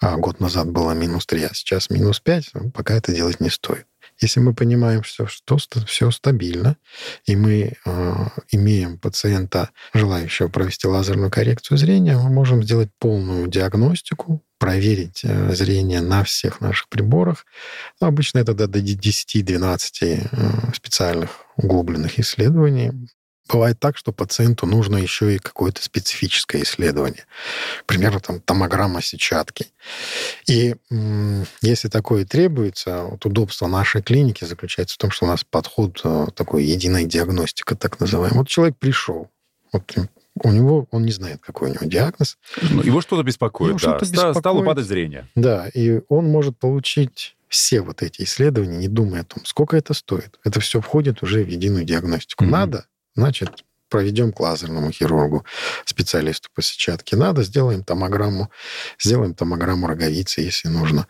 а, 0.00 0.16
год 0.16 0.40
назад 0.40 0.70
было 0.70 0.92
минус 0.92 1.26
3, 1.26 1.44
а 1.44 1.54
сейчас 1.54 1.90
минус 1.90 2.20
5, 2.20 2.50
ну, 2.54 2.70
пока 2.70 2.94
это 2.94 3.12
делать 3.12 3.40
не 3.40 3.50
стоит. 3.50 3.86
Если 4.22 4.40
мы 4.40 4.54
понимаем, 4.54 5.02
что, 5.02 5.26
что 5.26 5.58
все 5.86 6.10
стабильно, 6.10 6.76
и 7.24 7.36
мы 7.36 7.72
э, 7.84 8.26
имеем 8.50 8.98
пациента, 8.98 9.70
желающего 9.92 10.48
провести 10.48 10.86
лазерную 10.86 11.30
коррекцию 11.30 11.78
зрения, 11.78 12.16
мы 12.16 12.30
можем 12.30 12.62
сделать 12.62 12.90
полную 12.98 13.48
диагностику, 13.48 14.42
проверить 14.58 15.22
э, 15.24 15.54
зрение 15.54 16.00
на 16.00 16.22
всех 16.22 16.60
наших 16.60 16.88
приборах. 16.88 17.44
Но 18.00 18.06
обычно 18.06 18.38
это 18.38 18.54
до 18.54 18.66
10-12 18.78 19.78
э, 20.02 20.72
специальных 20.72 21.44
углубленных 21.56 22.20
исследований. 22.20 22.92
Бывает 23.48 23.78
так, 23.80 23.96
что 23.96 24.12
пациенту 24.12 24.66
нужно 24.66 24.96
еще 24.96 25.34
и 25.34 25.38
какое-то 25.38 25.82
специфическое 25.82 26.62
исследование. 26.62 27.24
К 27.80 27.86
примеру, 27.86 28.20
там 28.20 28.40
томограмма 28.40 29.02
сетчатки. 29.02 29.66
И 30.46 30.74
если 31.60 31.88
такое 31.88 32.24
требуется, 32.24 33.02
вот 33.02 33.26
удобство 33.26 33.66
нашей 33.66 34.02
клиники 34.02 34.44
заключается 34.44 34.94
в 34.94 34.98
том, 34.98 35.10
что 35.10 35.26
у 35.26 35.28
нас 35.28 35.44
подход 35.44 36.00
э, 36.04 36.26
такой 36.34 36.64
единой 36.64 37.04
диагностика, 37.04 37.74
так 37.74 38.00
называемый. 38.00 38.38
Вот 38.38 38.48
человек 38.48 38.76
пришел, 38.78 39.30
вот 39.72 39.92
у 40.34 40.50
него, 40.50 40.86
он 40.90 41.04
не 41.04 41.12
знает, 41.12 41.40
какой 41.40 41.70
у 41.70 41.74
него 41.74 41.86
диагноз. 41.86 42.38
Ну, 42.62 42.82
его 42.82 43.00
что-то 43.00 43.22
беспокоит, 43.22 43.70
его 43.70 43.78
да. 43.78 43.98
Что 43.98 44.06
беспокоит. 44.06 44.36
Стало 44.36 44.64
падать 44.64 44.86
зрение. 44.86 45.28
Да, 45.34 45.68
и 45.68 46.00
он 46.08 46.26
может 46.26 46.58
получить 46.58 47.36
все 47.48 47.82
вот 47.82 48.02
эти 48.02 48.22
исследования, 48.22 48.78
не 48.78 48.88
думая 48.88 49.22
о 49.22 49.24
том, 49.24 49.44
сколько 49.44 49.76
это 49.76 49.92
стоит. 49.92 50.38
Это 50.42 50.60
все 50.60 50.80
входит 50.80 51.22
уже 51.22 51.44
в 51.44 51.48
единую 51.48 51.84
диагностику. 51.84 52.44
Mm-hmm. 52.44 52.50
Надо, 52.50 52.86
значит, 53.14 53.64
проведем 53.92 54.32
к 54.32 54.40
лазерному 54.40 54.90
хирургу, 54.90 55.44
специалисту 55.84 56.48
по 56.54 56.62
сетчатке. 56.62 57.14
Надо, 57.14 57.42
сделаем 57.42 57.84
томограмму, 57.84 58.50
сделаем 58.98 59.34
томограмму 59.34 59.86
роговицы, 59.86 60.40
если 60.40 60.68
нужно. 60.68 61.06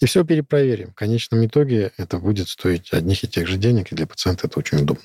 И 0.00 0.06
все 0.06 0.22
перепроверим. 0.22 0.90
В 0.90 0.94
конечном 0.94 1.46
итоге 1.46 1.92
это 1.96 2.18
будет 2.18 2.50
стоить 2.50 2.92
одних 2.92 3.24
и 3.24 3.28
тех 3.28 3.48
же 3.48 3.56
денег, 3.56 3.90
и 3.90 3.94
для 3.94 4.06
пациента 4.06 4.48
это 4.48 4.58
очень 4.58 4.82
удобно. 4.82 5.04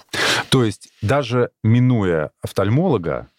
То 0.50 0.66
есть 0.66 0.90
даже 1.02 1.52
минуя 1.64 2.32
офтальмолога, 2.42 3.30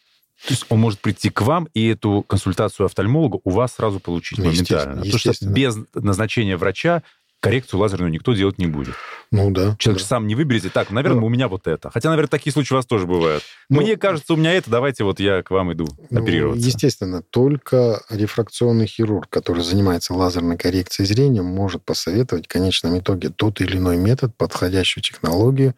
то 0.47 0.55
есть 0.55 0.65
он 0.71 0.81
может 0.81 0.99
прийти 1.01 1.29
к 1.29 1.43
вам 1.43 1.69
и 1.75 1.89
эту 1.89 2.25
консультацию 2.27 2.87
офтальмолога 2.87 3.41
у 3.45 3.51
вас 3.51 3.75
сразу 3.75 4.01
получить 4.01 4.39
ну, 4.39 4.47
моментально. 4.47 5.03
Потому 5.03 5.19
что 5.19 5.47
без 5.47 5.77
назначения 5.95 6.57
врача 6.57 7.03
коррекцию 7.43 7.81
лазерную 7.81 8.11
никто 8.11 8.35
делать 8.35 8.59
не 8.59 8.67
будет. 8.67 8.95
Ну 9.33 9.51
да. 9.51 9.75
Человек 9.79 10.03
да. 10.03 10.09
сам 10.09 10.27
не 10.29 10.37
выберете. 10.37 10.71
Так, 10.71 10.91
наверное, 10.91 11.21
ну, 11.21 11.27
у 11.27 11.29
меня 11.29 11.49
вот 11.49 11.67
это. 11.67 11.91
Хотя, 11.91 12.09
наверное, 12.09 12.29
такие 12.29 12.53
случаи 12.53 12.73
у 12.73 12.77
вас 12.77 12.87
тоже 12.87 13.07
бывают. 13.07 13.43
Ну, 13.69 13.81
Мне 13.81 13.97
кажется, 13.97 14.35
у 14.35 14.37
меня 14.37 14.53
это, 14.53 14.71
давайте 14.71 15.03
вот 15.03 15.19
я 15.19 15.43
к 15.43 15.51
вам 15.51 15.73
иду 15.73 15.89
ну, 16.09 16.23
оперироваться. 16.23 16.65
Естественно, 16.65 17.21
только 17.21 18.03
рефракционный 18.09 18.87
хирург, 18.87 19.29
который 19.29 19.65
занимается 19.65 20.15
лазерной 20.15 20.57
коррекцией 20.57 21.07
зрения, 21.07 21.43
может 21.43 21.85
посоветовать 21.85 22.47
в 22.47 22.49
конечном 22.49 22.99
итоге 22.99 23.31
тот 23.31 23.61
или 23.61 23.77
иной 23.77 23.97
метод, 23.97 24.37
подходящую 24.37 25.03
технологию, 25.03 25.75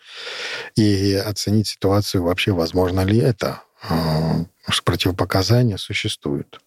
и 0.77 1.15
оценить 1.15 1.69
ситуацию 1.69 2.25
вообще, 2.25 2.53
возможно 2.53 3.05
ли 3.05 3.17
это. 3.19 3.63
А, 3.89 4.45
что 4.69 4.83
противопоказания 4.83 5.79
существуют. 5.79 6.61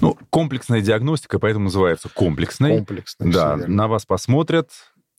Ну, 0.00 0.18
комплексная 0.30 0.80
диагностика, 0.80 1.38
поэтому 1.38 1.64
называется 1.64 2.08
комплексной. 2.08 2.76
Комплексной, 2.76 3.32
Да, 3.32 3.56
на 3.56 3.88
вас 3.88 4.06
посмотрят, 4.06 4.70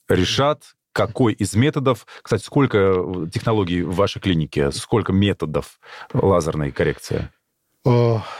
решат, 0.08 0.62
какой 0.92 1.32
из 1.32 1.54
методов... 1.54 2.06
Кстати, 2.22 2.44
сколько 2.44 2.78
э, 2.78 3.26
технологий 3.32 3.82
в 3.82 3.94
вашей 3.96 4.20
клинике? 4.20 4.70
Сколько 4.70 5.12
методов 5.12 5.80
лазерной 6.12 6.70
коррекции? 6.70 7.30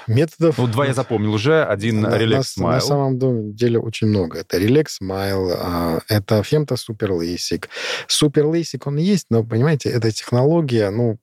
методов... 0.07 0.57
Ну, 0.57 0.67
два 0.67 0.87
я 0.87 0.95
запомнил 0.95 1.35
уже. 1.35 1.65
Один 1.65 2.01
на, 2.01 2.17
Relax 2.17 2.57
Smile. 2.59 2.73
На 2.73 2.81
самом 2.81 3.55
деле 3.55 3.79
очень 3.79 4.07
много. 4.07 4.39
Это 4.39 4.59
Relax 4.59 4.87
Smile, 5.03 5.55
а, 5.59 6.01
это 6.09 6.41
Femto 6.41 6.77
Super 6.77 7.11
LASIK. 7.11 7.69
Super 8.09 8.51
LASIK 8.51 8.83
он 8.87 8.97
есть, 8.97 9.27
но, 9.31 9.45
понимаете, 9.45 9.91
эта 9.91 10.11
технология, 10.11 10.91
ну, 10.91 11.19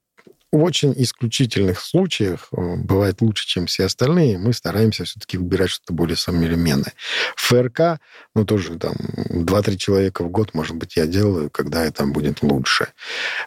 очень 0.52 0.94
исключительных 0.98 1.80
случаях, 1.80 2.50
э, 2.52 2.76
бывает 2.76 3.22
лучше, 3.22 3.48
чем 3.48 3.66
все 3.66 3.86
остальные, 3.86 4.38
мы 4.38 4.54
стараемся 4.54 5.06
все-таки 5.06 5.38
выбирать 5.38 5.70
что-то 5.70 5.94
более 5.94 6.18
современное. 6.18 6.94
В 7.36 7.42
ФРК, 7.42 8.00
ну, 8.36 8.46
тоже 8.46 8.78
там 8.78 8.96
2-3 9.30 9.78
человека 9.78 10.24
в 10.24 10.30
год, 10.30 10.54
может 10.54 10.76
быть, 10.76 10.98
я 10.98 11.06
делаю, 11.06 11.50
когда 11.50 11.86
это 11.86 12.06
будет 12.06 12.42
лучше. 12.42 12.88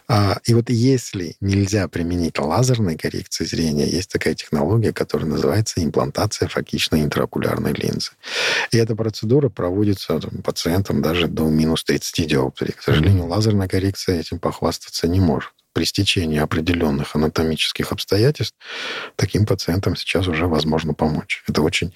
А, 0.07 0.39
и 0.45 0.53
вот 0.53 0.69
если 0.69 1.35
нельзя 1.41 1.87
применить 1.87 2.39
лазерной 2.39 2.97
коррекции 2.97 3.45
зрения, 3.45 3.87
есть 3.87 4.11
такая 4.11 4.33
технология, 4.33 4.93
которая 4.93 5.27
называется 5.27 5.83
имплантация 5.83 6.47
фокичной 6.47 7.01
интраокулярной 7.01 7.73
линзы. 7.73 8.11
И 8.71 8.77
эта 8.77 8.95
процедура 8.95 9.49
проводится 9.49 10.19
там, 10.19 10.41
пациентам 10.41 11.01
даже 11.01 11.27
до 11.27 11.43
минус 11.49 11.83
30 11.83 12.27
диоптрий. 12.27 12.73
К 12.73 12.81
сожалению, 12.81 13.27
лазерная 13.27 13.67
коррекция 13.67 14.19
этим 14.19 14.39
похвастаться 14.39 15.07
не 15.07 15.19
может 15.19 15.54
при 15.75 15.83
стечении 15.83 16.39
определенных 16.39 17.15
анатомических 17.17 17.91
обстоятельств 17.91 18.55
таким 19.17 19.45
пациентам 19.45 19.97
сейчас 19.97 20.25
уже 20.27 20.47
возможно 20.47 20.93
помочь. 20.93 21.43
Это 21.49 21.61
очень 21.61 21.93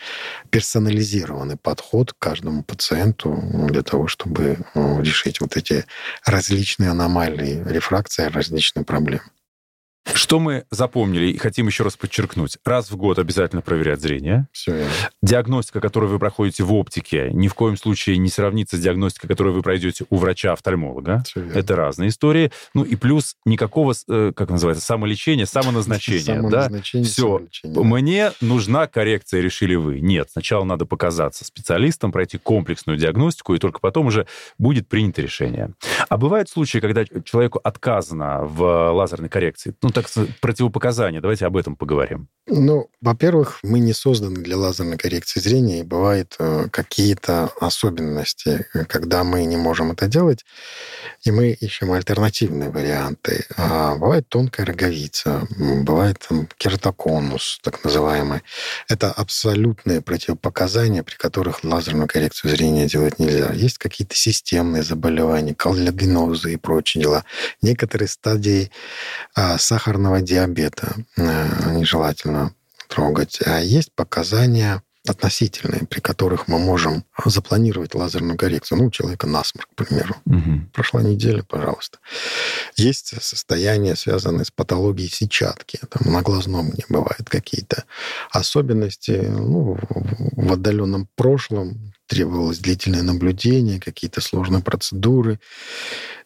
персонализированный 0.50 1.56
подход 1.56 2.12
к 2.12 2.20
каждому 2.20 2.62
пациенту 2.62 3.42
для 3.70 3.82
того, 3.82 4.08
чтобы 4.08 4.58
ну, 4.76 5.02
решить 5.02 5.40
вот 5.40 5.56
эти 5.56 5.86
различные 6.26 6.90
аномалии 6.90 7.64
рефракции, 7.66 8.26
различные 8.26 8.84
проблемы. 8.84 9.24
Что 10.14 10.40
мы 10.40 10.66
запомнили 10.70 11.32
и 11.32 11.38
хотим 11.38 11.68
еще 11.68 11.84
раз 11.84 11.98
подчеркнуть? 11.98 12.58
Раз 12.66 12.92
в 12.92 12.98
год 12.98 13.20
обязательно 13.20 13.62
проверять 13.62 14.02
зрение. 14.02 14.48
Все 14.52 14.72
верно. 14.74 14.92
Диагностика, 15.22 15.80
которую 15.82 16.12
вы 16.12 16.20
проходите 16.20 16.64
в 16.64 16.74
оптике, 16.74 17.30
ни 17.32 17.48
в 17.48 17.54
коем 17.54 17.78
случае 17.78 18.18
не 18.18 18.30
сравнится 18.30 18.78
с 18.78 18.80
диагностикой, 18.80 19.28
которую 19.28 19.56
вы 19.56 19.62
пройдете 19.62 20.06
у 20.10 20.18
врача-офтальмолога. 20.18 21.24
Это 21.36 21.76
разные 21.76 22.10
истории. 22.10 22.52
Ну 22.74 22.84
и 22.84 22.96
плюс 22.96 23.36
никакого, 23.46 23.94
э, 24.08 24.32
как 24.36 24.50
называется, 24.50 24.86
самолечения, 24.86 25.46
самоназначения. 25.46 26.20
Самоназначение, 26.40 27.06
да? 27.06 27.10
Все. 27.10 27.42
Мне 27.64 28.32
нужна 28.42 28.88
коррекция, 28.88 29.42
решили 29.42 29.76
вы. 29.76 30.00
Нет, 30.00 30.30
сначала 30.32 30.64
надо 30.64 30.86
показаться 30.86 31.46
специалистом, 31.46 32.12
пройти 32.12 32.38
комплексную 32.38 32.98
диагностику, 32.98 33.56
и 33.56 33.60
только 33.60 33.80
потом 33.80 34.08
уже 34.08 34.28
будет 34.58 34.88
принято 34.88 35.22
решение. 35.22 35.72
А 36.08 36.18
бывают 36.18 36.50
случаи, 36.50 36.80
когда 36.80 37.06
человеку 37.24 37.60
отказано 37.64 38.42
в 38.44 38.92
лазерной 38.92 39.30
коррекции? 39.30 39.74
Ну, 39.82 39.90
так 40.02 40.28
противопоказания. 40.42 41.22
Давайте 41.22 41.46
об 41.46 41.58
этом 41.58 41.76
поговорим. 41.76 42.28
Ну, 42.48 42.90
во-первых, 43.02 43.60
мы 43.62 43.80
не 43.80 43.94
созданы 43.94 44.42
для 44.42 44.58
лазерной 44.58 44.98
коррекции 44.98 45.40
зрения, 45.40 45.82
и 45.82 45.84
бывают 45.84 46.36
э, 46.40 46.68
какие-то 46.72 47.52
особенности, 47.62 48.66
когда 48.88 49.24
мы 49.24 49.46
не 49.46 49.56
можем 49.56 49.92
это 49.92 50.08
делать, 50.08 50.46
и 51.24 51.32
мы 51.32 51.52
ищем 51.52 51.92
альтернативные 51.92 52.72
варианты. 52.72 53.46
А 53.56 53.96
бывает 53.96 54.28
тонкая 54.30 54.66
роговица, 54.66 55.48
бывает 55.84 56.26
там, 56.28 56.48
кератоконус, 56.58 57.60
так 57.62 57.84
называемый. 57.84 58.42
Это 58.88 59.12
абсолютные 59.12 60.02
противопоказания, 60.02 61.04
при 61.04 61.16
которых 61.16 61.64
лазерную 61.64 62.08
коррекцию 62.08 62.52
зрения 62.52 62.88
делать 62.88 63.20
нельзя. 63.20 63.52
Есть 63.54 63.78
какие-то 63.78 64.16
системные 64.16 64.82
заболевания, 64.82 65.54
коллагенозы 65.54 66.54
и 66.54 66.58
прочие 66.58 67.04
дела. 67.04 67.26
Некоторые 67.62 68.08
стадии 68.08 68.72
а, 69.36 69.60
сахарного 69.90 70.22
диабета 70.22 70.96
а, 71.18 71.72
нежелательно 71.74 72.54
трогать. 72.88 73.40
А 73.44 73.60
есть 73.60 73.92
показания 73.96 74.84
относительные, 75.08 75.88
при 75.88 76.00
которых 76.00 76.48
мы 76.48 76.60
можем 76.60 77.04
запланировать 77.26 77.96
лазерную 77.96 78.38
коррекцию. 78.38 78.78
Ну, 78.78 78.86
у 78.88 78.92
человека 78.92 79.26
насморк, 79.26 79.68
к 79.72 79.76
примеру. 79.76 80.16
Угу. 80.26 80.70
Прошла 80.74 81.02
неделя, 81.02 81.42
пожалуйста. 81.42 81.98
Есть 82.76 83.20
состояния, 83.20 83.96
связанные 83.96 84.46
с 84.46 84.52
патологией 84.52 85.10
сетчатки. 85.10 85.80
Там 85.90 86.14
на 86.14 86.22
глазном 86.22 86.68
не 86.68 86.86
бывают 86.88 87.28
какие-то 87.28 87.86
особенности. 88.30 89.12
Ну, 89.12 89.80
в 90.36 90.54
отдаленном 90.54 91.08
прошлом 91.16 91.94
требовалось 92.06 92.60
длительное 92.60 93.02
наблюдение, 93.02 93.80
какие-то 93.80 94.22
сложные 94.22 94.62
процедуры. 94.62 95.40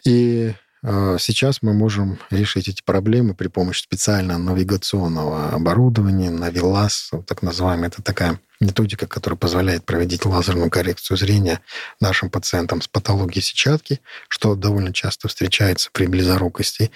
И 0.03 0.53
сейчас 0.83 1.61
мы 1.61 1.73
можем 1.73 2.19
решить 2.29 2.67
эти 2.67 2.81
проблемы 2.83 3.33
при 3.33 3.47
помощи 3.47 3.83
специального 3.83 4.37
навигационного 4.37 5.49
оборудования, 5.49 6.29
Навилас, 6.29 7.11
так 7.25 7.41
называемый. 7.41 7.87
Это 7.87 8.01
такая 8.01 8.39
методика, 8.59 9.07
которая 9.07 9.37
позволяет 9.37 9.85
проводить 9.85 10.25
лазерную 10.25 10.69
коррекцию 10.69 11.17
зрения 11.17 11.61
нашим 11.99 12.29
пациентам 12.29 12.81
с 12.81 12.87
патологией 12.87 13.41
сетчатки, 13.41 13.99
что 14.27 14.55
довольно 14.55 14.93
часто 14.93 15.27
встречается 15.27 15.89
при 15.91 16.05
близорукости. 16.05 16.91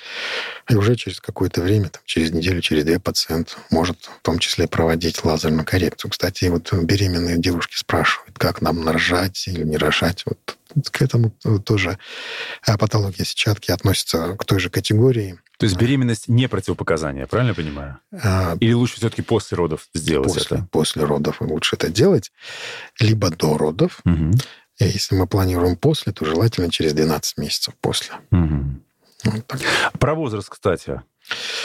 И 0.69 0.76
уже 0.76 0.95
через 0.95 1.19
какое-то 1.19 1.62
время, 1.62 1.89
там, 1.89 2.02
через 2.06 2.32
неделю, 2.32 2.62
через 2.62 2.84
две 2.84 3.00
пациент 3.00 3.58
может 3.69 3.97
в 4.19 4.21
том 4.21 4.39
числе 4.39 4.67
проводить 4.67 5.23
лазерную 5.23 5.65
коррекцию. 5.65 6.12
Кстати, 6.12 6.45
вот 6.45 6.73
беременные 6.73 7.38
девушки 7.38 7.76
спрашивают, 7.76 8.38
как 8.38 8.62
нам 8.62 8.84
нарожать 8.84 9.47
или 9.47 9.63
не 9.63 9.78
рожать. 9.78 10.23
Вот 10.26 10.58
к 10.91 11.01
этому 11.01 11.32
тоже 11.63 11.97
а, 12.65 12.77
патология 12.77 13.25
сетчатки 13.25 13.71
относится 13.71 14.36
к 14.36 14.45
той 14.45 14.60
же 14.60 14.69
категории. 14.69 15.39
То 15.58 15.65
есть 15.65 15.77
беременность 15.77 16.27
не 16.27 16.47
противопоказание, 16.47 17.25
правильно 17.25 17.49
я 17.49 17.56
понимаю? 17.56 17.97
А, 18.12 18.56
Или 18.60 18.73
лучше 18.73 18.97
все-таки 18.97 19.23
после 19.23 19.58
родов 19.58 19.88
сделать 19.93 20.34
после, 20.34 20.58
это? 20.58 20.67
После 20.71 21.03
родов 21.03 21.41
лучше 21.41 21.75
это 21.75 21.89
делать, 21.89 22.32
либо 22.99 23.32
до 23.32 23.58
родов. 23.58 23.99
Угу. 24.06 24.32
И 24.80 24.86
если 24.86 25.15
мы 25.15 25.25
планируем 25.25 25.75
после, 25.75 26.13
то 26.13 26.25
желательно 26.25 26.69
через 26.69 26.93
12 26.93 27.38
месяцев 27.38 27.73
после. 27.82 28.13
Угу. 28.32 28.63
Вот 29.23 29.47
так. 29.47 29.62
Про 29.99 30.13
возраст, 30.13 30.49
кстати. 30.49 31.01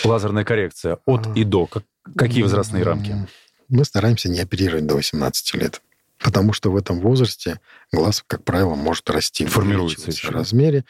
Лазерная 0.05 0.45
коррекция 0.45 0.99
от 1.05 1.27
а, 1.27 1.33
и 1.35 1.45
до. 1.45 1.69
Какие 2.17 2.43
возрастные 2.43 2.85
рамки? 2.85 3.29
Мы 3.69 3.85
стараемся 3.85 4.29
не 4.29 4.41
оперировать 4.41 4.87
до 4.87 4.97
18 4.97 5.55
лет. 5.55 5.83
Потому 6.23 6.53
что 6.53 6.71
в 6.71 6.77
этом 6.77 7.01
возрасте 7.01 7.61
глаз, 7.93 8.23
как 8.27 8.45
правило, 8.45 8.75
может 8.75 9.09
расти, 9.11 9.45
формируется 9.45 10.11
в 10.11 10.31
размере. 10.31 10.85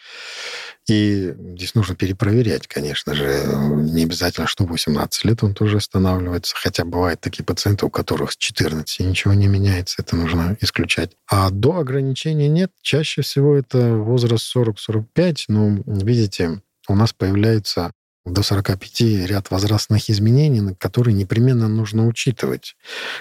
И 0.88 1.33
здесь 1.55 1.75
нужно 1.75 1.95
перепроверять, 1.95 2.66
конечно 2.66 3.14
же. 3.14 3.45
Не 3.77 4.05
обязательно, 4.05 4.47
что 4.47 4.64
18 4.64 5.25
лет 5.25 5.42
он 5.42 5.55
тоже 5.55 5.79
останавливается. 5.79 6.55
Хотя 6.57 6.85
бывают 6.85 7.21
такие 7.21 7.45
пациенты, 7.45 7.87
у 7.87 7.90
которых 7.90 8.33
с 8.33 8.37
14 8.37 9.01
ничего 9.01 9.33
не 9.35 9.47
меняется. 9.47 10.03
Это 10.03 10.16
нужно 10.16 10.57
исключать. 10.61 11.12
А 11.31 11.51
до 11.51 11.79
ограничений 11.79 12.49
нет. 12.49 12.71
Чаще 12.83 13.23
всего 13.23 13.57
это 13.57 13.95
возраст 13.95 14.55
40-45. 14.55 15.45
Но, 15.49 15.83
видите, 15.87 16.61
у 16.88 16.95
нас 16.95 17.12
появляются 17.12 17.92
до 18.25 18.43
45 18.43 19.27
ряд 19.27 19.51
возрастных 19.51 20.09
изменений, 20.11 20.75
которые 20.77 21.15
непременно 21.15 21.69
нужно 21.69 22.07
учитывать. 22.07 22.77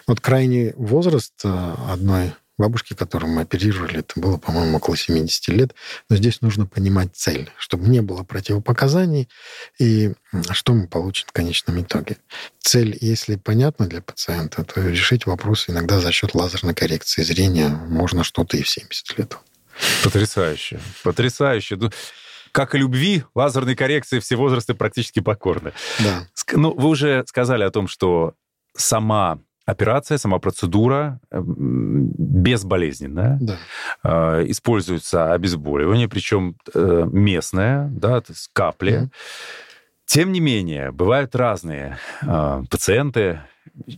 Вот 0.07 0.19
крайний 0.19 0.73
возраст 0.75 1.33
э, 1.43 1.75
одной 1.89 2.33
бабушки, 2.57 2.93
которую 2.93 3.31
мы 3.31 3.41
оперировали, 3.41 3.99
это 3.99 4.19
было, 4.19 4.37
по-моему, 4.37 4.77
около 4.77 4.95
70 4.95 5.47
лет. 5.49 5.73
Но 6.09 6.15
здесь 6.15 6.41
нужно 6.41 6.67
понимать 6.67 7.09
цель, 7.13 7.49
чтобы 7.57 7.89
не 7.89 8.01
было 8.01 8.23
противопоказаний 8.23 9.27
и 9.79 10.13
что 10.51 10.73
мы 10.73 10.87
получим 10.87 11.27
в 11.27 11.31
конечном 11.31 11.81
итоге. 11.81 12.17
Цель, 12.59 12.95
если 13.01 13.35
понятна 13.35 13.87
для 13.87 14.01
пациента, 14.01 14.63
то 14.63 14.81
решить 14.87 15.25
вопрос 15.25 15.69
иногда 15.69 15.99
за 15.99 16.11
счет 16.11 16.35
лазерной 16.35 16.75
коррекции 16.75 17.23
зрения 17.23 17.69
можно 17.69 18.23
что-то 18.23 18.57
и 18.57 18.61
в 18.61 18.69
70 18.69 19.17
лет. 19.17 19.37
Потрясающе. 20.03 20.79
Потрясающе. 21.03 21.77
Как 22.51 22.75
и 22.75 22.77
любви, 22.77 23.23
лазерной 23.35 23.75
коррекции 23.75 24.19
все 24.19 24.35
возрасты 24.35 24.73
практически 24.73 25.19
покорны. 25.19 25.73
Да. 25.99 26.27
Ну, 26.53 26.73
вы 26.73 26.89
уже 26.89 27.23
сказали 27.27 27.63
о 27.63 27.71
том, 27.71 27.87
что 27.87 28.33
сама 28.75 29.39
операция, 29.65 30.17
сама 30.17 30.39
процедура 30.39 31.19
безболезненная. 31.31 33.37
Да. 33.41 33.57
Э, 34.03 34.43
используется 34.47 35.33
обезболивание, 35.33 36.09
причем 36.09 36.55
э, 36.73 37.07
местное, 37.11 37.89
да, 37.91 38.21
то 38.21 38.33
есть 38.33 38.49
капли. 38.53 38.93
Mm-hmm. 38.93 39.09
Тем 40.11 40.33
не 40.33 40.41
менее, 40.41 40.91
бывают 40.91 41.37
разные 41.37 41.97
э, 42.21 42.63
пациенты, 42.69 43.39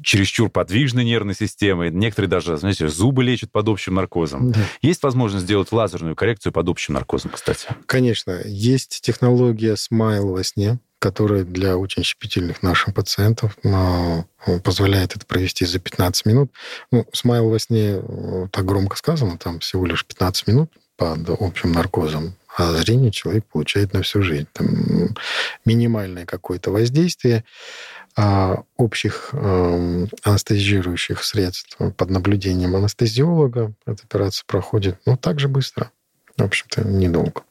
чересчур 0.03 0.47
подвижной 0.47 1.05
нервной 1.05 1.33
системой. 1.33 1.89
Некоторые 1.89 2.29
даже, 2.29 2.55
знаете, 2.55 2.87
зубы 2.87 3.23
лечат 3.23 3.51
под 3.51 3.67
общим 3.67 3.95
наркозом. 3.95 4.51
Да. 4.51 4.59
Есть 4.83 5.01
возможность 5.01 5.45
сделать 5.45 5.71
лазерную 5.71 6.15
коррекцию 6.15 6.53
под 6.53 6.69
общим 6.69 6.93
наркозом, 6.93 7.31
кстати? 7.31 7.67
Конечно. 7.87 8.41
Есть 8.45 9.01
технология 9.01 9.73
Smile 9.73 10.31
во 10.31 10.43
сне, 10.43 10.77
которая 10.99 11.45
для 11.45 11.77
очень 11.77 12.03
щепетильных 12.03 12.61
наших 12.61 12.93
пациентов 12.93 13.57
но 13.63 14.27
позволяет 14.63 15.15
это 15.15 15.25
провести 15.25 15.65
за 15.65 15.79
15 15.79 16.27
минут. 16.27 16.51
Ну, 16.91 17.07
смайл 17.11 17.49
во 17.49 17.57
сне 17.57 18.01
э, 18.03 18.47
так 18.51 18.65
громко 18.65 18.97
сказано, 18.97 19.39
там 19.39 19.61
всего 19.61 19.87
лишь 19.87 20.05
15 20.05 20.45
минут 20.45 20.69
под 20.97 21.29
общим 21.29 21.71
наркозом 21.71 22.35
а 22.55 22.71
зрение 22.73 23.11
человек 23.11 23.45
получает 23.45 23.93
на 23.93 24.03
всю 24.03 24.21
жизнь. 24.21 24.47
Там 24.53 25.15
минимальное 25.65 26.25
какое-то 26.25 26.71
воздействие 26.71 27.43
а 28.15 28.61
общих 28.77 29.29
э, 29.33 30.05
анестезирующих 30.23 31.23
средств 31.23 31.77
под 31.97 32.09
наблюдением 32.11 32.75
анестезиолога 32.75 33.73
эта 33.87 34.03
операция 34.03 34.45
проходит, 34.45 34.99
ну, 35.07 35.17
так 35.17 35.39
же 35.39 35.47
быстро. 35.47 35.89
В 36.37 36.43
общем-то, 36.43 36.87
недолго. 36.87 37.41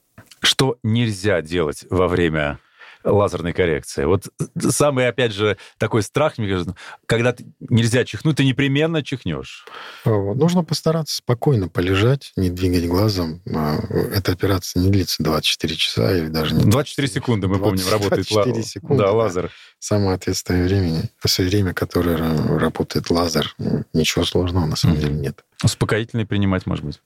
Что 0.40 0.78
нельзя 0.84 1.42
делать 1.42 1.84
во 1.90 2.06
время 2.06 2.60
лазерной 3.04 3.52
коррекции. 3.52 4.04
Вот 4.04 4.28
самый, 4.70 5.08
опять 5.08 5.32
же, 5.32 5.56
такой 5.78 6.02
страх, 6.02 6.38
мне 6.38 6.48
кажется, 6.48 6.76
когда 7.06 7.34
нельзя 7.60 8.04
чихнуть, 8.04 8.36
ты 8.36 8.44
непременно 8.44 9.02
чихнешь. 9.02 9.66
Нужно 10.04 10.64
постараться 10.64 11.16
спокойно 11.16 11.68
полежать, 11.68 12.32
не 12.36 12.50
двигать 12.50 12.86
глазом. 12.86 13.42
А, 13.54 13.78
эта 14.14 14.32
операция 14.32 14.82
не 14.82 14.90
длится 14.90 15.22
24 15.22 15.76
часа 15.76 16.16
или 16.16 16.28
даже 16.28 16.54
не... 16.54 16.64
24 16.64 17.08
секунды, 17.08 17.48
мы 17.48 17.58
20, 17.58 17.64
помним, 17.68 17.92
работает 17.92 18.28
24 18.28 18.62
секунды, 18.62 19.02
да, 19.02 19.12
лазер. 19.12 19.50
Самое 19.78 20.14
ответственное 20.14 20.64
время, 20.64 21.10
время, 21.38 21.74
которое 21.74 22.16
работает 22.58 23.10
лазер. 23.10 23.54
Ничего 23.92 24.24
сложного 24.24 24.66
на 24.66 24.76
самом 24.76 24.96
mm-hmm. 24.96 25.00
деле 25.00 25.14
нет. 25.14 25.44
Успокоительные 25.64 26.26
принимать, 26.26 26.66
может 26.66 26.84
быть? 26.84 27.00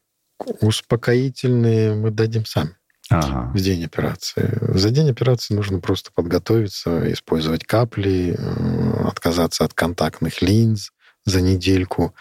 Успокоительные 0.61 1.95
мы 1.95 2.11
дадим 2.11 2.45
сами 2.45 2.77
ага. 3.11 3.51
в 3.55 3.61
день 3.61 3.85
операции. 3.85 4.59
За 4.61 4.91
день 4.91 5.11
операции 5.11 5.55
нужно 5.55 5.81
просто 5.81 6.11
подготовиться, 6.15 7.13
использовать 7.13 7.65
капли, 7.65 8.37
э, 8.39 9.09
отказаться 9.09 9.65
от 9.65 9.75
контактных 9.75 10.43
линз 10.43 10.91
за 11.25 11.41
недельку 11.41 12.15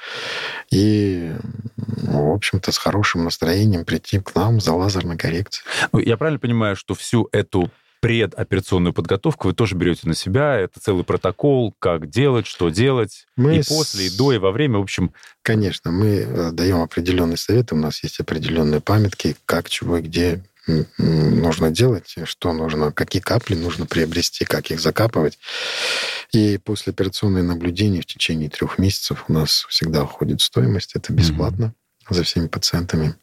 и, 0.71 1.31
в 1.75 2.33
общем-то, 2.33 2.71
с 2.71 2.77
хорошим 2.77 3.23
настроением 3.23 3.85
прийти 3.85 4.19
к 4.19 4.33
нам 4.35 4.59
за 4.59 4.73
лазерной 4.73 5.17
коррекцией. 5.17 5.65
Ну, 5.91 5.99
я 5.99 6.17
правильно 6.17 6.39
понимаю, 6.39 6.75
что 6.75 6.95
всю 6.95 7.29
эту 7.31 7.69
предоперационную 8.01 8.93
подготовку 8.93 9.47
вы 9.47 9.55
тоже 9.55 9.75
берете 9.75 10.07
на 10.07 10.13
себя. 10.13 10.55
Это 10.55 10.79
целый 10.79 11.03
протокол, 11.03 11.73
как 11.79 12.07
делать, 12.07 12.45
что 12.45 12.69
делать, 12.69 13.25
мы 13.35 13.57
и 13.57 13.63
после, 13.63 14.07
и 14.07 14.09
до, 14.15 14.33
и 14.33 14.37
во 14.37 14.51
время. 14.51 14.77
В 14.77 14.83
общем... 14.83 15.11
Конечно, 15.41 15.91
мы 15.91 16.17
э, 16.17 16.51
даем 16.51 16.81
определенные 16.81 17.37
советы. 17.37 17.73
У 17.73 17.79
нас 17.79 18.03
есть 18.03 18.19
определенные 18.19 18.79
памятки, 18.79 19.35
как, 19.45 19.69
чего 19.69 19.97
и 19.97 20.01
где 20.01 20.43
нужно 20.97 21.71
делать, 21.71 22.15
что 22.23 22.53
нужно, 22.53 22.91
какие 22.91 23.21
капли 23.21 23.55
нужно 23.55 23.85
приобрести, 23.85 24.45
как 24.45 24.71
их 24.71 24.79
закапывать. 24.79 25.37
И 26.31 26.57
после 26.57 26.91
операционное 26.91 27.43
наблюдение 27.43 28.01
в 28.01 28.05
течение 28.05 28.49
трех 28.49 28.77
месяцев 28.77 29.25
у 29.27 29.33
нас 29.33 29.65
всегда 29.69 30.03
уходит 30.03 30.41
стоимость. 30.41 30.95
Это 30.95 31.13
бесплатно 31.13 31.73
mm-hmm. 32.09 32.13
за 32.13 32.23
всеми 32.23 32.47
пациентами. 32.47 33.15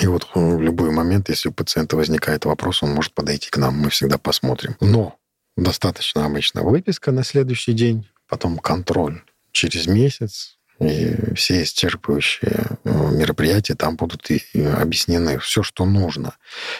И 0.00 0.06
вот 0.06 0.26
в 0.34 0.60
любой 0.60 0.90
момент, 0.90 1.28
если 1.28 1.48
у 1.48 1.52
пациента 1.52 1.96
возникает 1.96 2.44
вопрос, 2.44 2.82
он 2.82 2.90
может 2.90 3.12
подойти 3.12 3.50
к 3.50 3.56
нам, 3.56 3.74
мы 3.74 3.90
всегда 3.90 4.18
посмотрим. 4.18 4.76
Но 4.80 5.16
достаточно 5.56 6.26
обычно 6.26 6.62
выписка 6.62 7.12
на 7.12 7.24
следующий 7.24 7.72
день, 7.72 8.08
потом 8.28 8.58
контроль 8.58 9.22
через 9.52 9.86
месяц, 9.86 10.55
и 10.78 11.34
все 11.34 11.62
исчерпывающие 11.62 12.78
э, 12.84 13.10
мероприятия 13.12 13.74
там 13.74 13.96
будут 13.96 14.30
и 14.30 14.42
объяснены. 14.60 15.38
Все, 15.38 15.62
что 15.62 15.84
нужно. 15.84 16.36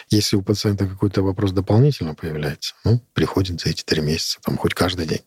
Если 0.09 0.35
у 0.35 0.41
пациента 0.41 0.87
какой-то 0.87 1.23
вопрос 1.23 1.51
дополнительно 1.51 2.13
появляется, 2.13 2.75
ну, 2.83 3.01
приходит 3.13 3.61
за 3.61 3.69
эти 3.69 3.83
три 3.83 4.01
месяца, 4.01 4.39
там, 4.43 4.57
хоть 4.57 4.73
каждый 4.73 5.07
день. 5.07 5.21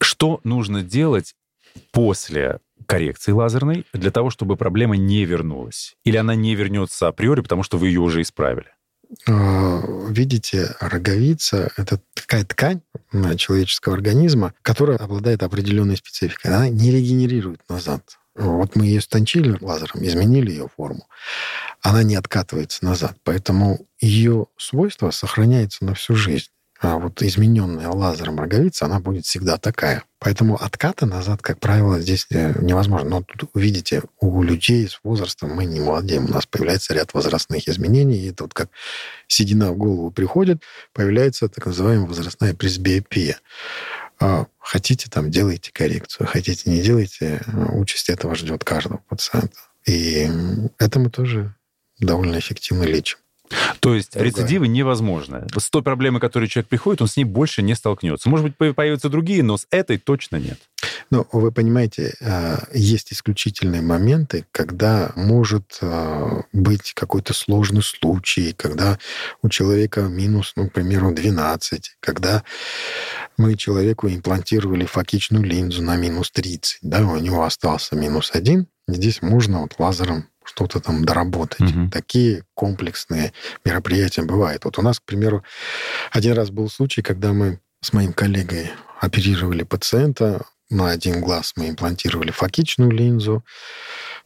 Что 0.00 0.40
нужно 0.44 0.82
делать 0.82 1.34
после 1.90 2.58
коррекции 2.86 3.32
лазерной 3.32 3.86
для 3.92 4.10
того, 4.10 4.30
чтобы 4.30 4.56
проблема 4.56 4.96
не 4.96 5.24
вернулась? 5.24 5.96
Или 6.04 6.16
она 6.16 6.34
не 6.34 6.54
вернется 6.54 7.08
априори, 7.08 7.40
потому 7.40 7.62
что 7.62 7.78
вы 7.78 7.88
ее 7.88 8.00
уже 8.00 8.22
исправили? 8.22 8.70
А, 9.28 9.82
видите, 10.08 10.74
роговица— 10.80 11.70
это 11.76 12.00
такая 12.14 12.44
ткань 12.44 12.82
человеческого 13.36 13.94
организма, 13.94 14.54
которая 14.62 14.96
обладает 14.98 15.42
определенной 15.42 15.96
спецификой. 15.96 16.50
Она 16.50 16.68
не 16.68 16.90
регенерирует 16.90 17.60
назад. 17.68 18.18
Вот 18.34 18.76
мы 18.76 18.86
ее 18.86 19.02
стончили 19.02 19.58
лазером, 19.60 20.04
изменили 20.04 20.50
ее 20.50 20.68
форму. 20.74 21.06
Она 21.82 22.02
не 22.02 22.14
откатывается 22.14 22.84
назад. 22.84 23.16
Поэтому 23.24 23.86
ее 24.00 24.46
свойство 24.56 25.10
сохраняется 25.10 25.84
на 25.84 25.94
всю 25.94 26.14
жизнь. 26.14 26.48
А 26.82 26.98
вот 26.98 27.22
измененная 27.22 27.88
лазером 27.88 28.40
роговица, 28.40 28.86
она 28.86 28.98
будет 28.98 29.24
всегда 29.24 29.56
такая. 29.56 30.02
Поэтому 30.18 30.56
отката 30.60 31.06
назад, 31.06 31.40
как 31.40 31.60
правило, 31.60 32.00
здесь 32.00 32.26
э, 32.30 32.60
невозможно. 32.60 33.08
Но 33.08 33.22
тут, 33.22 33.50
видите, 33.54 34.02
у 34.18 34.42
людей 34.42 34.88
с 34.88 34.98
возрастом 35.04 35.50
мы 35.50 35.64
не 35.64 35.78
молодеем. 35.78 36.24
У 36.24 36.32
нас 36.32 36.44
появляется 36.44 36.92
ряд 36.92 37.14
возрастных 37.14 37.68
изменений. 37.68 38.18
И 38.18 38.30
это 38.32 38.42
вот 38.42 38.52
как 38.52 38.68
седина 39.28 39.70
в 39.70 39.76
голову 39.76 40.10
приходит, 40.10 40.64
появляется 40.92 41.48
так 41.48 41.66
называемая 41.66 42.08
возрастная 42.08 42.52
пресбиопия. 42.52 43.38
А 44.18 44.46
хотите, 44.58 45.08
там, 45.08 45.30
делайте 45.30 45.70
коррекцию. 45.72 46.26
Хотите, 46.26 46.68
не 46.68 46.82
делайте. 46.82 47.42
Участь 47.74 48.10
этого 48.10 48.34
ждет 48.34 48.64
каждого 48.64 48.98
пациента. 49.08 49.58
И 49.86 50.28
это 50.78 50.98
мы 50.98 51.10
тоже 51.10 51.54
довольно 52.00 52.40
эффективно 52.40 52.82
лечим. 52.82 53.18
То 53.80 53.94
есть 53.94 54.12
Другая. 54.12 54.30
рецидивы 54.30 54.68
невозможны. 54.68 55.46
С 55.56 55.70
той 55.70 55.82
проблемой, 55.82 56.20
которой 56.20 56.48
человек 56.48 56.68
приходит, 56.68 57.02
он 57.02 57.08
с 57.08 57.16
ней 57.16 57.24
больше 57.24 57.62
не 57.62 57.74
столкнется. 57.74 58.28
Может 58.28 58.54
быть, 58.58 58.74
появятся 58.74 59.08
другие, 59.08 59.42
но 59.42 59.56
с 59.56 59.66
этой 59.70 59.98
точно 59.98 60.36
нет. 60.36 60.58
Ну, 61.10 61.26
вы 61.32 61.52
понимаете, 61.52 62.14
э, 62.20 62.56
есть 62.72 63.12
исключительные 63.12 63.82
моменты, 63.82 64.46
когда 64.50 65.12
может 65.14 65.78
э, 65.80 66.42
быть 66.52 66.92
какой-то 66.94 67.34
сложный 67.34 67.82
случай, 67.82 68.54
когда 68.56 68.98
у 69.42 69.48
человека 69.48 70.02
минус, 70.02 70.52
ну, 70.56 70.68
к 70.68 70.72
примеру, 70.72 71.12
12, 71.12 71.96
когда 72.00 72.42
мы 73.36 73.56
человеку 73.56 74.08
имплантировали 74.08 74.86
факичную 74.86 75.44
линзу 75.44 75.82
на 75.82 75.96
минус 75.96 76.30
30, 76.30 76.78
да, 76.82 77.02
у 77.02 77.18
него 77.18 77.44
остался 77.44 77.94
минус 77.96 78.30
1, 78.32 78.66
здесь 78.88 79.22
можно 79.22 79.62
вот 79.62 79.78
лазером 79.78 80.28
что-то 80.44 80.80
там 80.80 81.04
доработать. 81.04 81.60
Угу. 81.60 81.90
Такие 81.90 82.44
комплексные 82.54 83.32
мероприятия 83.64 84.22
бывают. 84.22 84.64
Вот 84.64 84.78
у 84.78 84.82
нас, 84.82 84.98
к 84.98 85.04
примеру, 85.04 85.44
один 86.10 86.34
раз 86.34 86.50
был 86.50 86.68
случай, 86.68 87.02
когда 87.02 87.32
мы 87.32 87.60
с 87.80 87.92
моим 87.92 88.12
коллегой 88.12 88.70
оперировали 89.00 89.62
пациента. 89.62 90.46
На 90.72 90.88
один 90.88 91.20
глаз 91.20 91.52
мы 91.56 91.68
имплантировали 91.68 92.30
факичную 92.30 92.90
линзу 92.90 93.44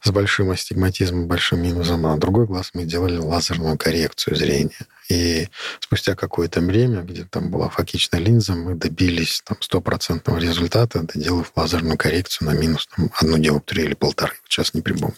с 0.01 0.09
большим 0.11 0.49
астигматизмом, 0.51 1.27
большим 1.27 1.61
минусом, 1.61 2.05
а 2.05 2.13
на 2.13 2.17
другой 2.17 2.45
глаз 2.45 2.69
мы 2.73 2.85
делали 2.85 3.17
лазерную 3.17 3.77
коррекцию 3.77 4.37
зрения. 4.37 4.79
И 5.09 5.49
спустя 5.81 6.15
какое-то 6.15 6.61
время, 6.61 7.01
где 7.01 7.25
там 7.25 7.51
была 7.51 7.67
факичная 7.67 8.21
линза, 8.21 8.53
мы 8.53 8.75
добились 8.75 9.41
там 9.45 9.61
стопроцентного 9.61 10.37
результата, 10.37 11.01
доделав 11.03 11.51
лазерную 11.53 11.97
коррекцию 11.97 12.47
на 12.47 12.53
минус 12.53 12.87
там, 12.95 13.11
одну 13.19 13.37
диоптрию 13.37 13.87
или 13.87 13.93
полторы. 13.93 14.31
Сейчас 14.47 14.73
не 14.73 14.79
припомню. 14.79 15.17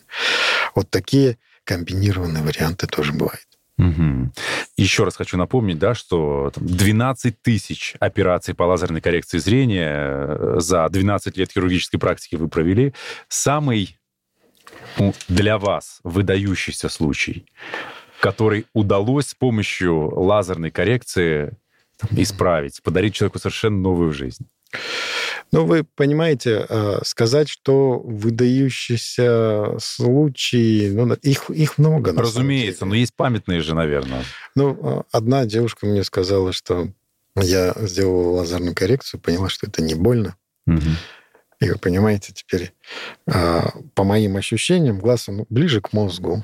Вот 0.74 0.90
такие 0.90 1.38
комбинированные 1.64 2.42
варианты 2.42 2.88
тоже 2.88 3.14
бывают. 3.14 3.49
Угу. 3.80 4.32
Еще 4.76 5.06
раз 5.06 5.16
хочу 5.16 5.38
напомнить, 5.38 5.80
да, 5.80 5.96
что 5.96 6.52
12 6.58 7.42
тысяч 7.42 7.96
операций 8.00 8.54
по 8.54 8.64
лазерной 8.64 9.00
коррекции 9.00 9.38
зрения 9.38 10.28
э, 10.28 10.56
за 10.60 10.88
12 10.90 11.38
лет 11.38 11.52
хирургической 11.52 11.98
практики 11.98 12.36
вы 12.36 12.50
провели. 12.50 12.94
Самый 13.30 13.98
ну, 14.98 15.14
для 15.30 15.58
вас 15.58 16.02
выдающийся 16.04 16.90
случай, 16.90 17.46
который 18.20 18.66
удалось 18.74 19.28
с 19.28 19.34
помощью 19.34 20.10
лазерной 20.14 20.72
коррекции 20.72 21.54
исправить, 22.12 22.84
подарить 22.84 23.16
человеку 23.16 23.40
совершенно 23.40 23.78
новую 23.78 24.12
жизнь? 24.12 24.46
Ну, 25.52 25.66
вы 25.66 25.84
понимаете, 25.84 26.66
э, 26.70 27.00
сказать, 27.04 27.50
что 27.50 28.00
выдающиеся 28.00 29.78
случаи, 29.80 30.90
ну, 30.90 31.12
их, 31.14 31.50
их 31.50 31.78
много. 31.78 32.14
Разумеется, 32.14 32.86
но 32.86 32.96
есть 32.96 33.16
памятные 33.16 33.62
же, 33.62 33.74
наверное. 33.74 34.24
Ну, 34.56 34.78
э, 34.82 35.04
одна 35.12 35.46
девушка 35.46 35.88
мне 35.88 36.04
сказала, 36.04 36.54
что 36.54 36.90
я 37.36 37.74
сделала 37.78 38.38
лазерную 38.38 38.76
коррекцию, 38.76 39.20
поняла, 39.20 39.50
что 39.50 39.68
это 39.68 39.82
не 39.82 39.96
больно. 39.96 40.36
Угу. 40.68 40.80
И 41.62 41.70
вы 41.70 41.78
понимаете, 41.78 42.32
теперь 42.34 42.74
э, 43.28 43.62
по 43.96 44.04
моим 44.04 44.38
ощущениям, 44.38 45.00
глаз 45.00 45.30
он 45.30 45.46
ближе 45.50 45.82
к 45.82 45.94
мозгу, 45.94 46.44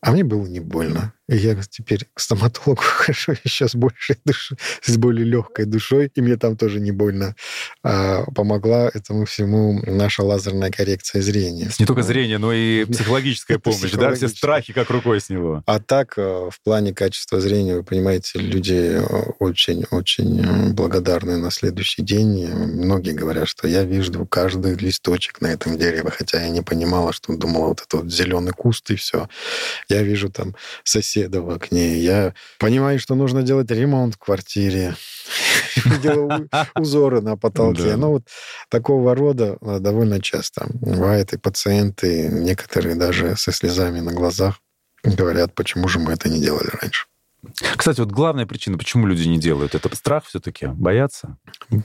а 0.00 0.12
мне 0.12 0.24
было 0.24 0.46
не 0.46 0.60
больно. 0.60 1.14
Я 1.32 1.54
теперь 1.62 2.08
к 2.12 2.18
стоматологу 2.18 2.82
хожу 2.82 3.34
еще 3.44 3.68
с 3.68 3.76
большей 3.76 4.16
душой, 4.24 4.58
с 4.82 4.96
более 4.96 5.24
легкой 5.24 5.64
душой, 5.64 6.10
и 6.12 6.20
мне 6.20 6.36
там 6.36 6.56
тоже 6.56 6.80
не 6.80 6.90
больно. 6.90 7.36
А 7.84 8.24
помогла 8.34 8.90
этому 8.92 9.26
всему 9.26 9.80
наша 9.86 10.24
лазерная 10.24 10.72
коррекция 10.72 11.22
зрения. 11.22 11.70
Не 11.78 11.86
только 11.86 12.02
зрение, 12.02 12.38
но 12.38 12.52
и 12.52 12.84
психологическая 12.90 13.60
помощь, 13.60 13.92
да? 13.92 14.12
Все 14.14 14.28
страхи 14.28 14.72
как 14.72 14.90
рукой 14.90 15.20
сняло. 15.20 15.62
А 15.66 15.78
так, 15.78 16.14
э, 16.18 16.50
в 16.50 16.60
плане 16.64 16.92
качества 16.92 17.40
зрения, 17.40 17.76
вы 17.76 17.84
понимаете, 17.84 18.40
люди 18.40 19.00
очень-очень 19.38 20.40
э, 20.40 20.72
благодарны 20.72 21.36
на 21.36 21.52
следующий 21.52 22.02
день. 22.02 22.48
Многие 22.48 23.12
говорят, 23.12 23.46
что 23.46 23.68
я 23.68 23.84
вижу 23.84 24.26
каждый 24.26 24.74
листочек 24.74 25.40
на 25.40 25.46
этом 25.46 25.78
дереве, 25.78 26.10
хотя 26.10 26.42
я 26.42 26.48
не 26.48 26.62
понимала, 26.62 27.12
что 27.12 27.36
думала, 27.36 27.68
вот 27.68 27.82
это 27.86 27.98
вот 27.98 28.10
зеленый 28.10 28.52
куст 28.52 28.90
и 28.90 28.96
все. 28.96 29.28
Я 29.88 30.02
вижу 30.02 30.28
там 30.28 30.56
соседей 30.82 31.19
соседа 31.20 31.42
в 31.42 31.50
окне. 31.50 31.98
Я 31.98 32.34
понимаю, 32.58 32.98
что 32.98 33.14
нужно 33.14 33.42
делать 33.42 33.70
ремонт 33.70 34.14
в 34.14 34.18
квартире. 34.18 34.94
Делаю 36.02 36.48
узоры 36.74 37.20
на 37.20 37.36
потолке. 37.36 37.96
Ну, 37.96 38.10
вот 38.10 38.22
такого 38.68 39.14
рода 39.14 39.56
э, 39.60 39.78
довольно 39.80 40.20
часто. 40.20 40.66
Бывает 40.74 41.32
и 41.32 41.38
пациенты, 41.38 42.28
некоторые 42.28 42.94
даже 42.94 43.36
со 43.36 43.52
слезами 43.52 44.00
на 44.00 44.12
глазах 44.12 44.60
говорят, 45.04 45.54
почему 45.54 45.88
же 45.88 45.98
мы 45.98 46.12
это 46.12 46.28
не 46.28 46.40
делали 46.40 46.68
раньше. 46.80 47.06
Кстати, 47.76 48.00
вот 48.00 48.10
главная 48.10 48.46
причина, 48.46 48.76
почему 48.76 49.06
люди 49.06 49.26
не 49.28 49.38
делают, 49.38 49.74
это 49.74 49.94
страх 49.96 50.24
все-таки, 50.26 50.66
боятся? 50.66 51.38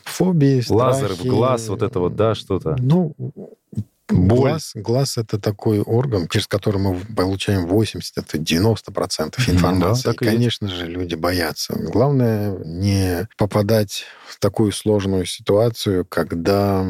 Фобии, 0.03 0.63
Лазер 0.67 1.13
в 1.13 1.23
глаз, 1.23 1.69
вот 1.69 1.81
это 1.81 1.99
вот, 1.99 2.15
да, 2.15 2.35
что-то. 2.35 2.75
Ну, 2.79 3.15
Боль. 4.07 4.51
Глаз, 4.51 4.71
глаз 4.75 5.17
это 5.17 5.39
такой 5.39 5.81
орган, 5.81 6.27
через 6.27 6.47
который 6.47 6.79
мы 6.79 6.99
получаем 7.15 7.65
80, 7.65 8.17
это 8.17 8.37
90 8.37 8.91
процентов 8.91 9.49
информации. 9.49 10.03
Да, 10.03 10.11
и, 10.11 10.15
конечно 10.15 10.67
есть. 10.67 10.77
же, 10.77 10.85
люди 10.85 11.15
боятся. 11.15 11.73
Главное 11.75 12.55
не 12.63 13.27
попадать 13.35 14.05
в 14.27 14.39
такую 14.39 14.73
сложную 14.73 15.25
ситуацию, 15.25 16.05
когда 16.05 16.85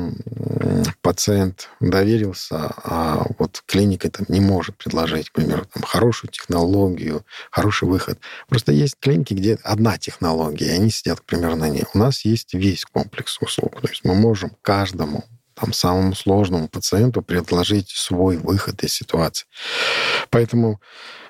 пациент 1.02 1.70
доверился, 1.80 2.74
а 2.84 3.26
вот 3.40 3.64
клиника 3.66 4.10
там 4.12 4.26
не 4.28 4.42
может 4.42 4.76
предложить, 4.76 5.30
к 5.30 5.34
примеру, 5.34 5.66
там, 5.72 5.84
хорошую 5.84 6.32
технологию, 6.32 7.26
хороший 7.50 7.88
выход. 7.88 8.20
Просто 8.50 8.74
есть 8.74 8.98
клиники, 9.00 9.34
где 9.34 9.58
одна 9.64 9.98
технология, 9.98 10.66
и 10.66 10.78
они 10.78 10.90
сидят, 10.90 11.22
к 11.22 11.24
примеру, 11.24 11.56
на 11.56 11.70
ней. 11.70 11.86
У 11.94 11.98
нас 11.98 12.26
есть 12.26 12.54
весь 12.54 12.84
комплекс 12.84 13.38
услуг. 13.42 13.80
То 13.80 13.88
есть 13.88 14.04
мы 14.04 14.16
можем 14.16 14.52
каждому 14.62 15.24
там, 15.56 15.74
самому 15.74 16.14
сложному 16.16 16.68
пациенту 16.68 17.22
предложить 17.22 17.90
свой 17.90 18.38
выход 18.38 18.84
из 18.84 18.94
ситуации. 18.94 19.48
Поэтому 20.30 20.80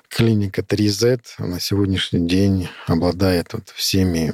клиника 0.08 0.62
3Z 0.62 1.20
на 1.38 1.60
сегодняшний 1.60 2.26
день 2.26 2.68
обладает 2.86 3.52
вот 3.52 3.70
всеми 3.70 4.32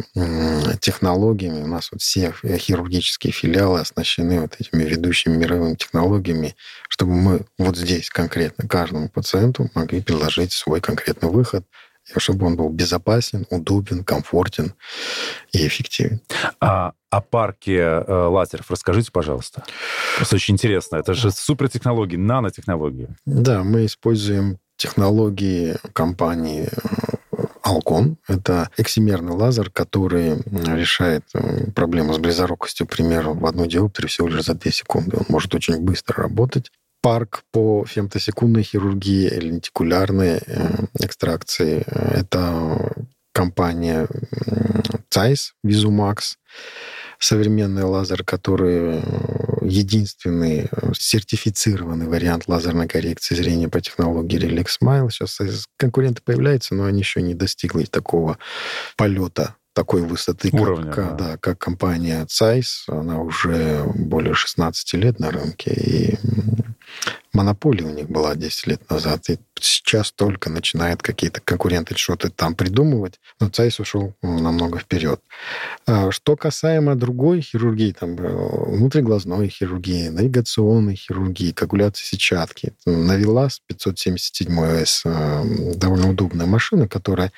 технологиями. 0.81 1.63
У 1.63 1.67
нас 1.67 1.91
вот 1.93 2.03
все 2.03 2.35
хирургические 2.59 3.33
филиалы 3.33 3.81
оснащены 3.81 4.41
вот 4.41 4.57
этими 4.59 4.85
ведущими 4.85 5.37
мировыми 5.37 5.77
технологиями, 5.77 6.57
чтобы 6.89 7.13
мы 7.15 7.47
вот 7.59 7.77
здесь 7.77 8.11
конкретно 8.11 8.69
каждому 8.69 9.09
пациенту 9.09 9.71
могли 9.75 10.03
предложить 10.03 10.53
свой 10.53 10.81
конкретный 10.81 11.31
выход, 11.31 11.65
чтобы 12.17 12.47
он 12.47 12.57
был 12.57 12.69
безопасен, 12.69 13.47
удобен, 13.51 14.05
комфортен 14.05 14.75
и 15.53 15.67
эффективен. 15.67 16.21
А 16.61 16.93
о 17.11 17.21
парке 17.21 17.77
э, 17.77 18.13
лазеров 18.13 18.71
расскажите, 18.71 19.11
пожалуйста. 19.13 19.65
Это 20.21 20.35
очень 20.35 20.55
интересно. 20.55 20.97
Это 20.97 21.15
же 21.15 21.31
супертехнологии, 21.31 22.17
нанотехнологии. 22.17 23.09
Да, 23.27 23.63
мы 23.63 23.87
используем 23.87 24.59
технологии 24.77 25.77
компании 25.93 26.69
э, 26.71 27.45
Alcon. 27.65 28.17
Это 28.27 28.71
эксимерный 28.77 29.33
лазер, 29.33 29.71
который 29.71 30.43
решает 30.75 31.25
э, 31.35 31.71
проблему 31.73 32.15
с 32.15 32.19
близорукостью, 32.19 32.87
к 32.87 32.91
примеру, 32.91 33.35
в 33.35 33.47
одну 33.47 33.67
диоптрию 33.67 34.09
всего 34.09 34.29
лишь 34.29 34.45
за 34.45 34.55
2 34.55 34.73
секунды. 34.73 35.17
Он 35.19 35.27
может 35.29 35.55
очень 35.55 35.79
быстро 35.81 36.23
работать 36.23 36.71
парк 37.03 37.43
по 37.51 37.85
фемтосекундной 37.85 38.63
хирургии, 38.63 39.29
лентикулярной 39.29 40.41
э, 40.47 40.87
экстракции. 41.01 41.85
Это 41.89 42.93
компания 43.33 44.07
Zeiss 45.13 45.51
Vizumax, 45.67 46.37
современный 47.19 47.83
лазер, 47.83 48.25
который 48.25 49.01
э, 49.01 49.03
единственный 49.63 50.69
э, 50.71 50.93
сертифицированный 50.95 52.07
вариант 52.07 52.45
лазерной 52.47 52.89
коррекции 52.89 53.35
зрения 53.35 53.69
по 53.69 53.81
технологии 53.81 54.39
Relix 54.39 54.69
Smile. 54.81 55.11
Сейчас 55.11 55.67
конкуренты 55.77 56.23
появляются, 56.23 56.75
но 56.75 56.85
они 56.85 57.01
еще 57.01 57.21
не 57.21 57.35
достигли 57.35 57.85
такого 57.85 58.39
полета 58.97 59.57
такой 59.73 60.03
высоты, 60.03 60.51
Уровня, 60.53 60.93
как, 60.93 61.17
да. 61.17 61.29
Да, 61.29 61.37
как 61.39 61.59
компания 61.59 62.27
Zeiss. 62.27 62.85
Она 62.89 63.21
уже 63.21 63.85
более 63.95 64.35
16 64.35 64.95
лет 64.95 65.19
на 65.19 65.31
рынке. 65.31 65.73
И 65.73 66.19
монополия 67.33 67.85
у 67.85 67.91
них 67.91 68.09
была 68.09 68.35
10 68.35 68.67
лет 68.67 68.91
назад, 68.91 69.29
и 69.31 69.39
сейчас 69.65 70.13
только 70.13 70.51
начинает 70.51 71.03
какие-то 71.03 71.41
конкуренты 71.41 71.97
что-то 71.97 72.31
там 72.31 72.55
придумывать, 72.55 73.21
но 73.41 73.49
Цайс 73.49 73.81
ушел 73.81 74.15
намного 74.23 74.79
вперед. 74.79 75.21
А 75.87 76.11
что 76.11 76.37
касаемо 76.37 76.95
другой 76.95 77.41
хирургии, 77.41 77.93
там, 77.93 78.17
э, 78.17 78.77
внутриглазной 78.77 79.49
хирургии, 79.49 80.09
навигационной 80.09 80.97
хирургии, 80.97 81.53
коагуляции 81.53 82.05
сетчатки, 82.05 82.73
Навилас 82.87 83.61
577S 83.71 85.03
э, 85.05 85.75
довольно 85.77 86.11
удобная 86.11 86.47
машина, 86.47 86.89
которая 86.89 87.33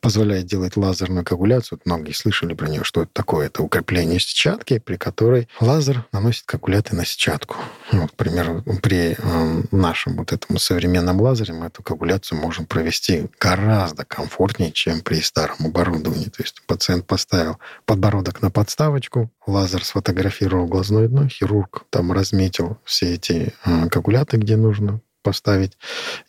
позволяет 0.00 0.46
делать 0.46 0.76
лазерную 0.76 1.24
коагуляцию. 1.24 1.78
Вот 1.78 1.86
многие 1.86 2.12
слышали 2.12 2.54
про 2.54 2.68
нее, 2.68 2.84
что 2.84 3.02
это 3.02 3.10
такое. 3.12 3.46
Это 3.46 3.62
укрепление 3.62 4.20
сетчатки, 4.20 4.78
при 4.78 4.96
которой 4.96 5.48
лазер 5.60 6.04
наносит 6.12 6.44
коагуляты 6.46 6.94
на 6.94 7.04
сетчатку. 7.04 7.56
Вот, 7.92 8.10
к 8.10 8.14
примеру, 8.14 8.62
при 8.82 9.16
э, 9.18 9.39
нашим 9.70 10.16
вот 10.16 10.32
этому 10.32 10.58
современном 10.58 11.20
лазере 11.20 11.52
мы 11.52 11.66
эту 11.66 11.82
коагуляцию 11.82 12.38
можем 12.38 12.66
провести 12.66 13.28
гораздо 13.38 14.04
комфортнее, 14.04 14.72
чем 14.72 15.00
при 15.00 15.20
старом 15.20 15.56
оборудовании. 15.60 16.26
То 16.26 16.42
есть 16.42 16.62
пациент 16.66 17.06
поставил 17.06 17.58
подбородок 17.84 18.42
на 18.42 18.50
подставочку, 18.50 19.30
лазер 19.46 19.84
сфотографировал 19.84 20.66
глазное 20.66 21.08
дно, 21.08 21.28
хирург 21.28 21.84
там 21.90 22.12
разметил 22.12 22.78
все 22.84 23.14
эти 23.14 23.54
э, 23.64 23.88
коагуляты, 23.88 24.36
где 24.36 24.56
нужно, 24.56 25.00
поставить, 25.22 25.76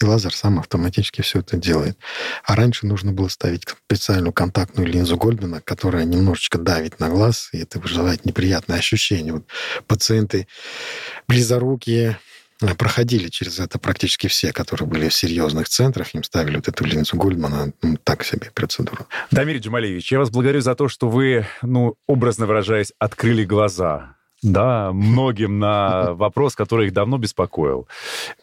и 0.01 0.05
лазер 0.05 0.33
сам 0.33 0.59
автоматически 0.59 1.21
все 1.21 1.39
это 1.39 1.57
делает. 1.57 1.97
А 2.43 2.55
раньше 2.55 2.85
нужно 2.85 3.11
было 3.11 3.27
ставить 3.29 3.67
специальную 3.67 4.33
контактную 4.33 4.87
линзу 4.87 5.17
Гольдмана, 5.17 5.61
которая 5.61 6.05
немножечко 6.05 6.57
давит 6.57 6.99
на 6.99 7.09
глаз, 7.09 7.49
и 7.53 7.59
это 7.59 7.79
вызывает 7.79 8.25
неприятное 8.25 8.77
ощущение. 8.77 9.33
Вот 9.33 9.45
пациенты 9.87 10.47
близорукие, 11.27 12.19
проходили 12.77 13.29
через 13.29 13.59
это 13.59 13.79
практически 13.79 14.27
все, 14.27 14.53
которые 14.53 14.87
были 14.87 15.09
в 15.09 15.13
серьезных 15.13 15.69
центрах, 15.69 16.13
им 16.15 16.23
ставили 16.23 16.57
вот 16.57 16.67
эту 16.67 16.85
линзу 16.85 17.17
Гольдмана, 17.17 17.73
ну, 17.81 17.97
так 18.03 18.23
себе 18.23 18.51
процедуру. 18.53 19.07
Дамир 19.31 19.57
Джамалевич, 19.57 20.11
я 20.11 20.19
вас 20.19 20.29
благодарю 20.29 20.61
за 20.61 20.75
то, 20.75 20.87
что 20.87 21.09
вы, 21.09 21.45
ну, 21.61 21.95
образно 22.07 22.45
выражаясь, 22.45 22.93
открыли 22.99 23.43
глаза 23.43 24.15
да, 24.43 24.91
многим 24.91 25.59
на 25.59 26.13
вопрос, 26.13 26.55
который 26.55 26.87
их 26.87 26.93
давно 26.93 27.17
беспокоил. 27.17 27.87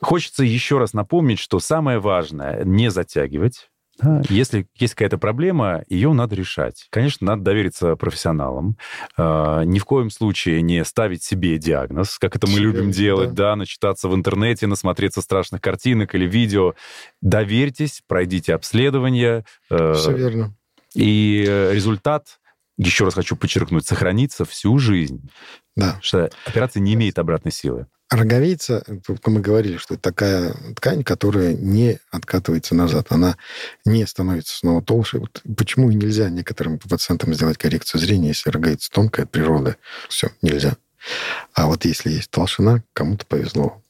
Хочется 0.00 0.44
еще 0.44 0.78
раз 0.78 0.92
напомнить, 0.92 1.38
что 1.38 1.58
самое 1.58 1.98
важное— 1.98 2.62
не 2.64 2.90
затягивать, 2.90 3.68
да, 4.00 4.22
если 4.28 4.66
есть 4.76 4.94
какая-то 4.94 5.18
проблема, 5.18 5.84
ее 5.88 6.12
надо 6.12 6.36
решать. 6.36 6.86
Конечно, 6.90 7.26
надо 7.26 7.42
довериться 7.42 7.96
профессионалам. 7.96 8.76
Э, 9.16 9.62
ни 9.64 9.78
в 9.78 9.84
коем 9.84 10.10
случае 10.10 10.62
не 10.62 10.84
ставить 10.84 11.22
себе 11.22 11.58
диагноз, 11.58 12.18
как 12.18 12.36
это 12.36 12.46
мы 12.46 12.54
себе, 12.54 12.62
любим 12.64 12.90
делать, 12.90 13.34
да. 13.34 13.50
да, 13.50 13.56
начитаться 13.56 14.08
в 14.08 14.14
интернете, 14.14 14.66
насмотреться 14.66 15.20
страшных 15.20 15.60
картинок 15.60 16.14
или 16.14 16.26
видео. 16.26 16.74
Доверьтесь, 17.20 18.02
пройдите 18.06 18.54
обследование. 18.54 19.44
Э, 19.70 19.94
Все 19.94 20.12
верно. 20.12 20.54
И 20.94 21.44
результат, 21.72 22.38
еще 22.76 23.04
раз 23.04 23.14
хочу 23.14 23.36
подчеркнуть, 23.36 23.86
сохранится 23.86 24.44
всю 24.44 24.78
жизнь. 24.78 25.28
Да. 25.76 25.86
Потому 25.86 26.02
что 26.02 26.30
операция 26.46 26.80
не 26.80 26.94
имеет 26.94 27.18
обратной 27.18 27.52
силы. 27.52 27.86
Роговица, 28.10 28.82
мы 29.26 29.40
говорили, 29.40 29.76
что 29.76 29.94
это 29.94 30.02
такая 30.02 30.54
ткань, 30.76 31.04
которая 31.04 31.52
не 31.52 31.98
откатывается 32.10 32.74
назад, 32.74 33.08
она 33.10 33.36
не 33.84 34.06
становится 34.06 34.56
снова 34.56 34.82
толще. 34.82 35.18
Вот 35.18 35.42
почему 35.56 35.90
и 35.90 35.94
нельзя 35.94 36.30
некоторым 36.30 36.78
пациентам 36.78 37.34
сделать 37.34 37.58
коррекцию 37.58 38.00
зрения, 38.00 38.28
если 38.28 38.48
роговица 38.48 38.90
тонкая 38.90 39.26
от 39.26 39.30
природы? 39.30 39.76
Все, 40.08 40.30
нельзя. 40.40 40.76
А 41.52 41.66
вот 41.66 41.84
если 41.84 42.10
есть 42.10 42.30
толщина, 42.30 42.82
кому-то 42.94 43.26
повезло 43.26 43.82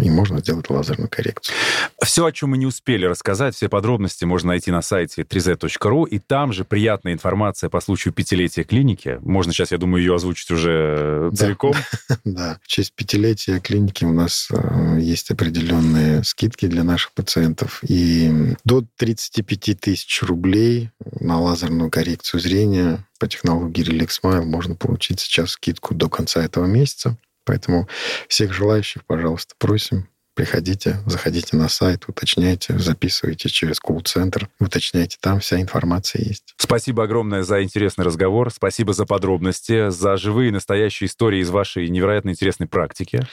и 0.00 0.10
можно 0.10 0.40
сделать 0.40 0.68
лазерную 0.70 1.08
коррекцию. 1.08 1.54
Все, 2.02 2.26
о 2.26 2.32
чем 2.32 2.50
мы 2.50 2.58
не 2.58 2.66
успели 2.66 3.06
рассказать, 3.06 3.54
все 3.54 3.68
подробности 3.68 4.24
можно 4.24 4.48
найти 4.48 4.70
на 4.70 4.82
сайте 4.82 5.22
3z.ru, 5.22 6.08
и 6.08 6.18
там 6.18 6.52
же 6.52 6.64
приятная 6.64 7.12
информация 7.12 7.70
по 7.70 7.80
случаю 7.80 8.12
пятилетия 8.12 8.64
клиники. 8.64 9.18
Можно 9.22 9.52
сейчас, 9.52 9.72
я 9.72 9.78
думаю, 9.78 10.02
ее 10.02 10.14
озвучить 10.14 10.50
уже 10.50 11.30
да. 11.32 11.36
целиком. 11.36 11.74
Да, 12.24 12.58
в 12.62 12.66
честь 12.66 12.92
пятилетия 12.94 13.60
клиники 13.60 14.04
у 14.04 14.12
нас 14.12 14.48
э, 14.50 14.98
есть 15.00 15.30
определенные 15.30 16.24
скидки 16.24 16.66
для 16.66 16.82
наших 16.82 17.12
пациентов, 17.12 17.80
и 17.82 18.54
до 18.64 18.84
35 18.96 19.80
тысяч 19.80 20.22
рублей 20.22 20.90
на 21.20 21.40
лазерную 21.40 21.90
коррекцию 21.90 22.40
зрения 22.40 23.06
по 23.18 23.28
технологии 23.28 23.84
Relix 23.84 24.20
Smile 24.22 24.44
можно 24.44 24.74
получить 24.74 25.20
сейчас 25.20 25.52
скидку 25.52 25.94
до 25.94 26.08
конца 26.08 26.44
этого 26.44 26.66
месяца. 26.66 27.16
Поэтому 27.46 27.88
всех 28.28 28.52
желающих, 28.52 29.04
пожалуйста, 29.06 29.54
просим, 29.56 30.08
приходите, 30.34 30.98
заходите 31.06 31.56
на 31.56 31.68
сайт, 31.70 32.04
уточняйте, 32.08 32.78
записывайте 32.78 33.48
через 33.48 33.80
колл-центр, 33.80 34.50
уточняйте, 34.60 35.16
там 35.18 35.40
вся 35.40 35.60
информация 35.60 36.22
есть. 36.22 36.54
Спасибо 36.58 37.04
огромное 37.04 37.42
за 37.42 37.62
интересный 37.62 38.04
разговор, 38.04 38.52
спасибо 38.52 38.92
за 38.92 39.06
подробности, 39.06 39.88
за 39.88 40.18
живые 40.18 40.52
настоящие 40.52 41.08
истории 41.08 41.40
из 41.40 41.48
вашей 41.48 41.88
невероятно 41.88 42.30
интересной 42.30 42.66
практики. 42.66 43.26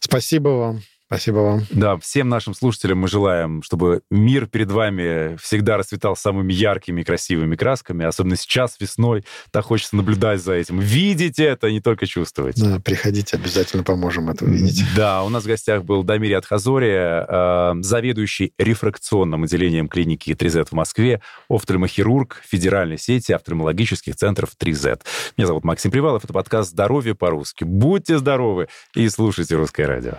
Спасибо 0.00 0.50
вам. 0.50 0.82
Спасибо 1.06 1.36
вам. 1.38 1.62
Да, 1.70 1.98
всем 1.98 2.30
нашим 2.30 2.54
слушателям 2.54 2.98
мы 2.98 3.08
желаем, 3.08 3.62
чтобы 3.62 4.00
мир 4.10 4.46
перед 4.46 4.70
вами 4.70 5.36
всегда 5.36 5.76
расцветал 5.76 6.16
самыми 6.16 6.52
яркими 6.52 7.02
и 7.02 7.04
красивыми 7.04 7.56
красками, 7.56 8.06
особенно 8.06 8.36
сейчас, 8.36 8.80
весной. 8.80 9.24
Так 9.50 9.66
хочется 9.66 9.96
наблюдать 9.96 10.42
за 10.42 10.54
этим. 10.54 10.80
Видеть 10.80 11.38
это, 11.38 11.70
не 11.70 11.80
только 11.80 12.06
чувствовать. 12.06 12.58
Да, 12.60 12.80
приходите, 12.80 13.36
обязательно 13.36 13.82
поможем 13.82 14.30
это 14.30 14.46
увидеть. 14.46 14.82
Да, 14.96 15.24
у 15.24 15.28
нас 15.28 15.44
в 15.44 15.46
гостях 15.46 15.84
был 15.84 16.04
Дамир 16.04 16.38
Адхазори, 16.38 16.88
э, 16.88 17.82
заведующий 17.82 18.54
рефракционным 18.58 19.44
отделением 19.44 19.88
клиники 19.88 20.30
3Z 20.30 20.68
в 20.70 20.72
Москве, 20.72 21.20
офтальмохирург 21.50 22.40
федеральной 22.44 22.98
сети 22.98 23.32
офтальмологических 23.32 24.16
центров 24.16 24.50
3Z. 24.58 25.02
Меня 25.36 25.46
зовут 25.46 25.64
Максим 25.64 25.90
Привалов, 25.90 26.24
это 26.24 26.32
подкаст 26.32 26.70
«Здоровье 26.70 27.14
по-русски». 27.14 27.64
Будьте 27.64 28.18
здоровы 28.18 28.68
и 28.94 29.08
слушайте 29.10 29.56
«Русское 29.56 29.86
радио». 29.86 30.18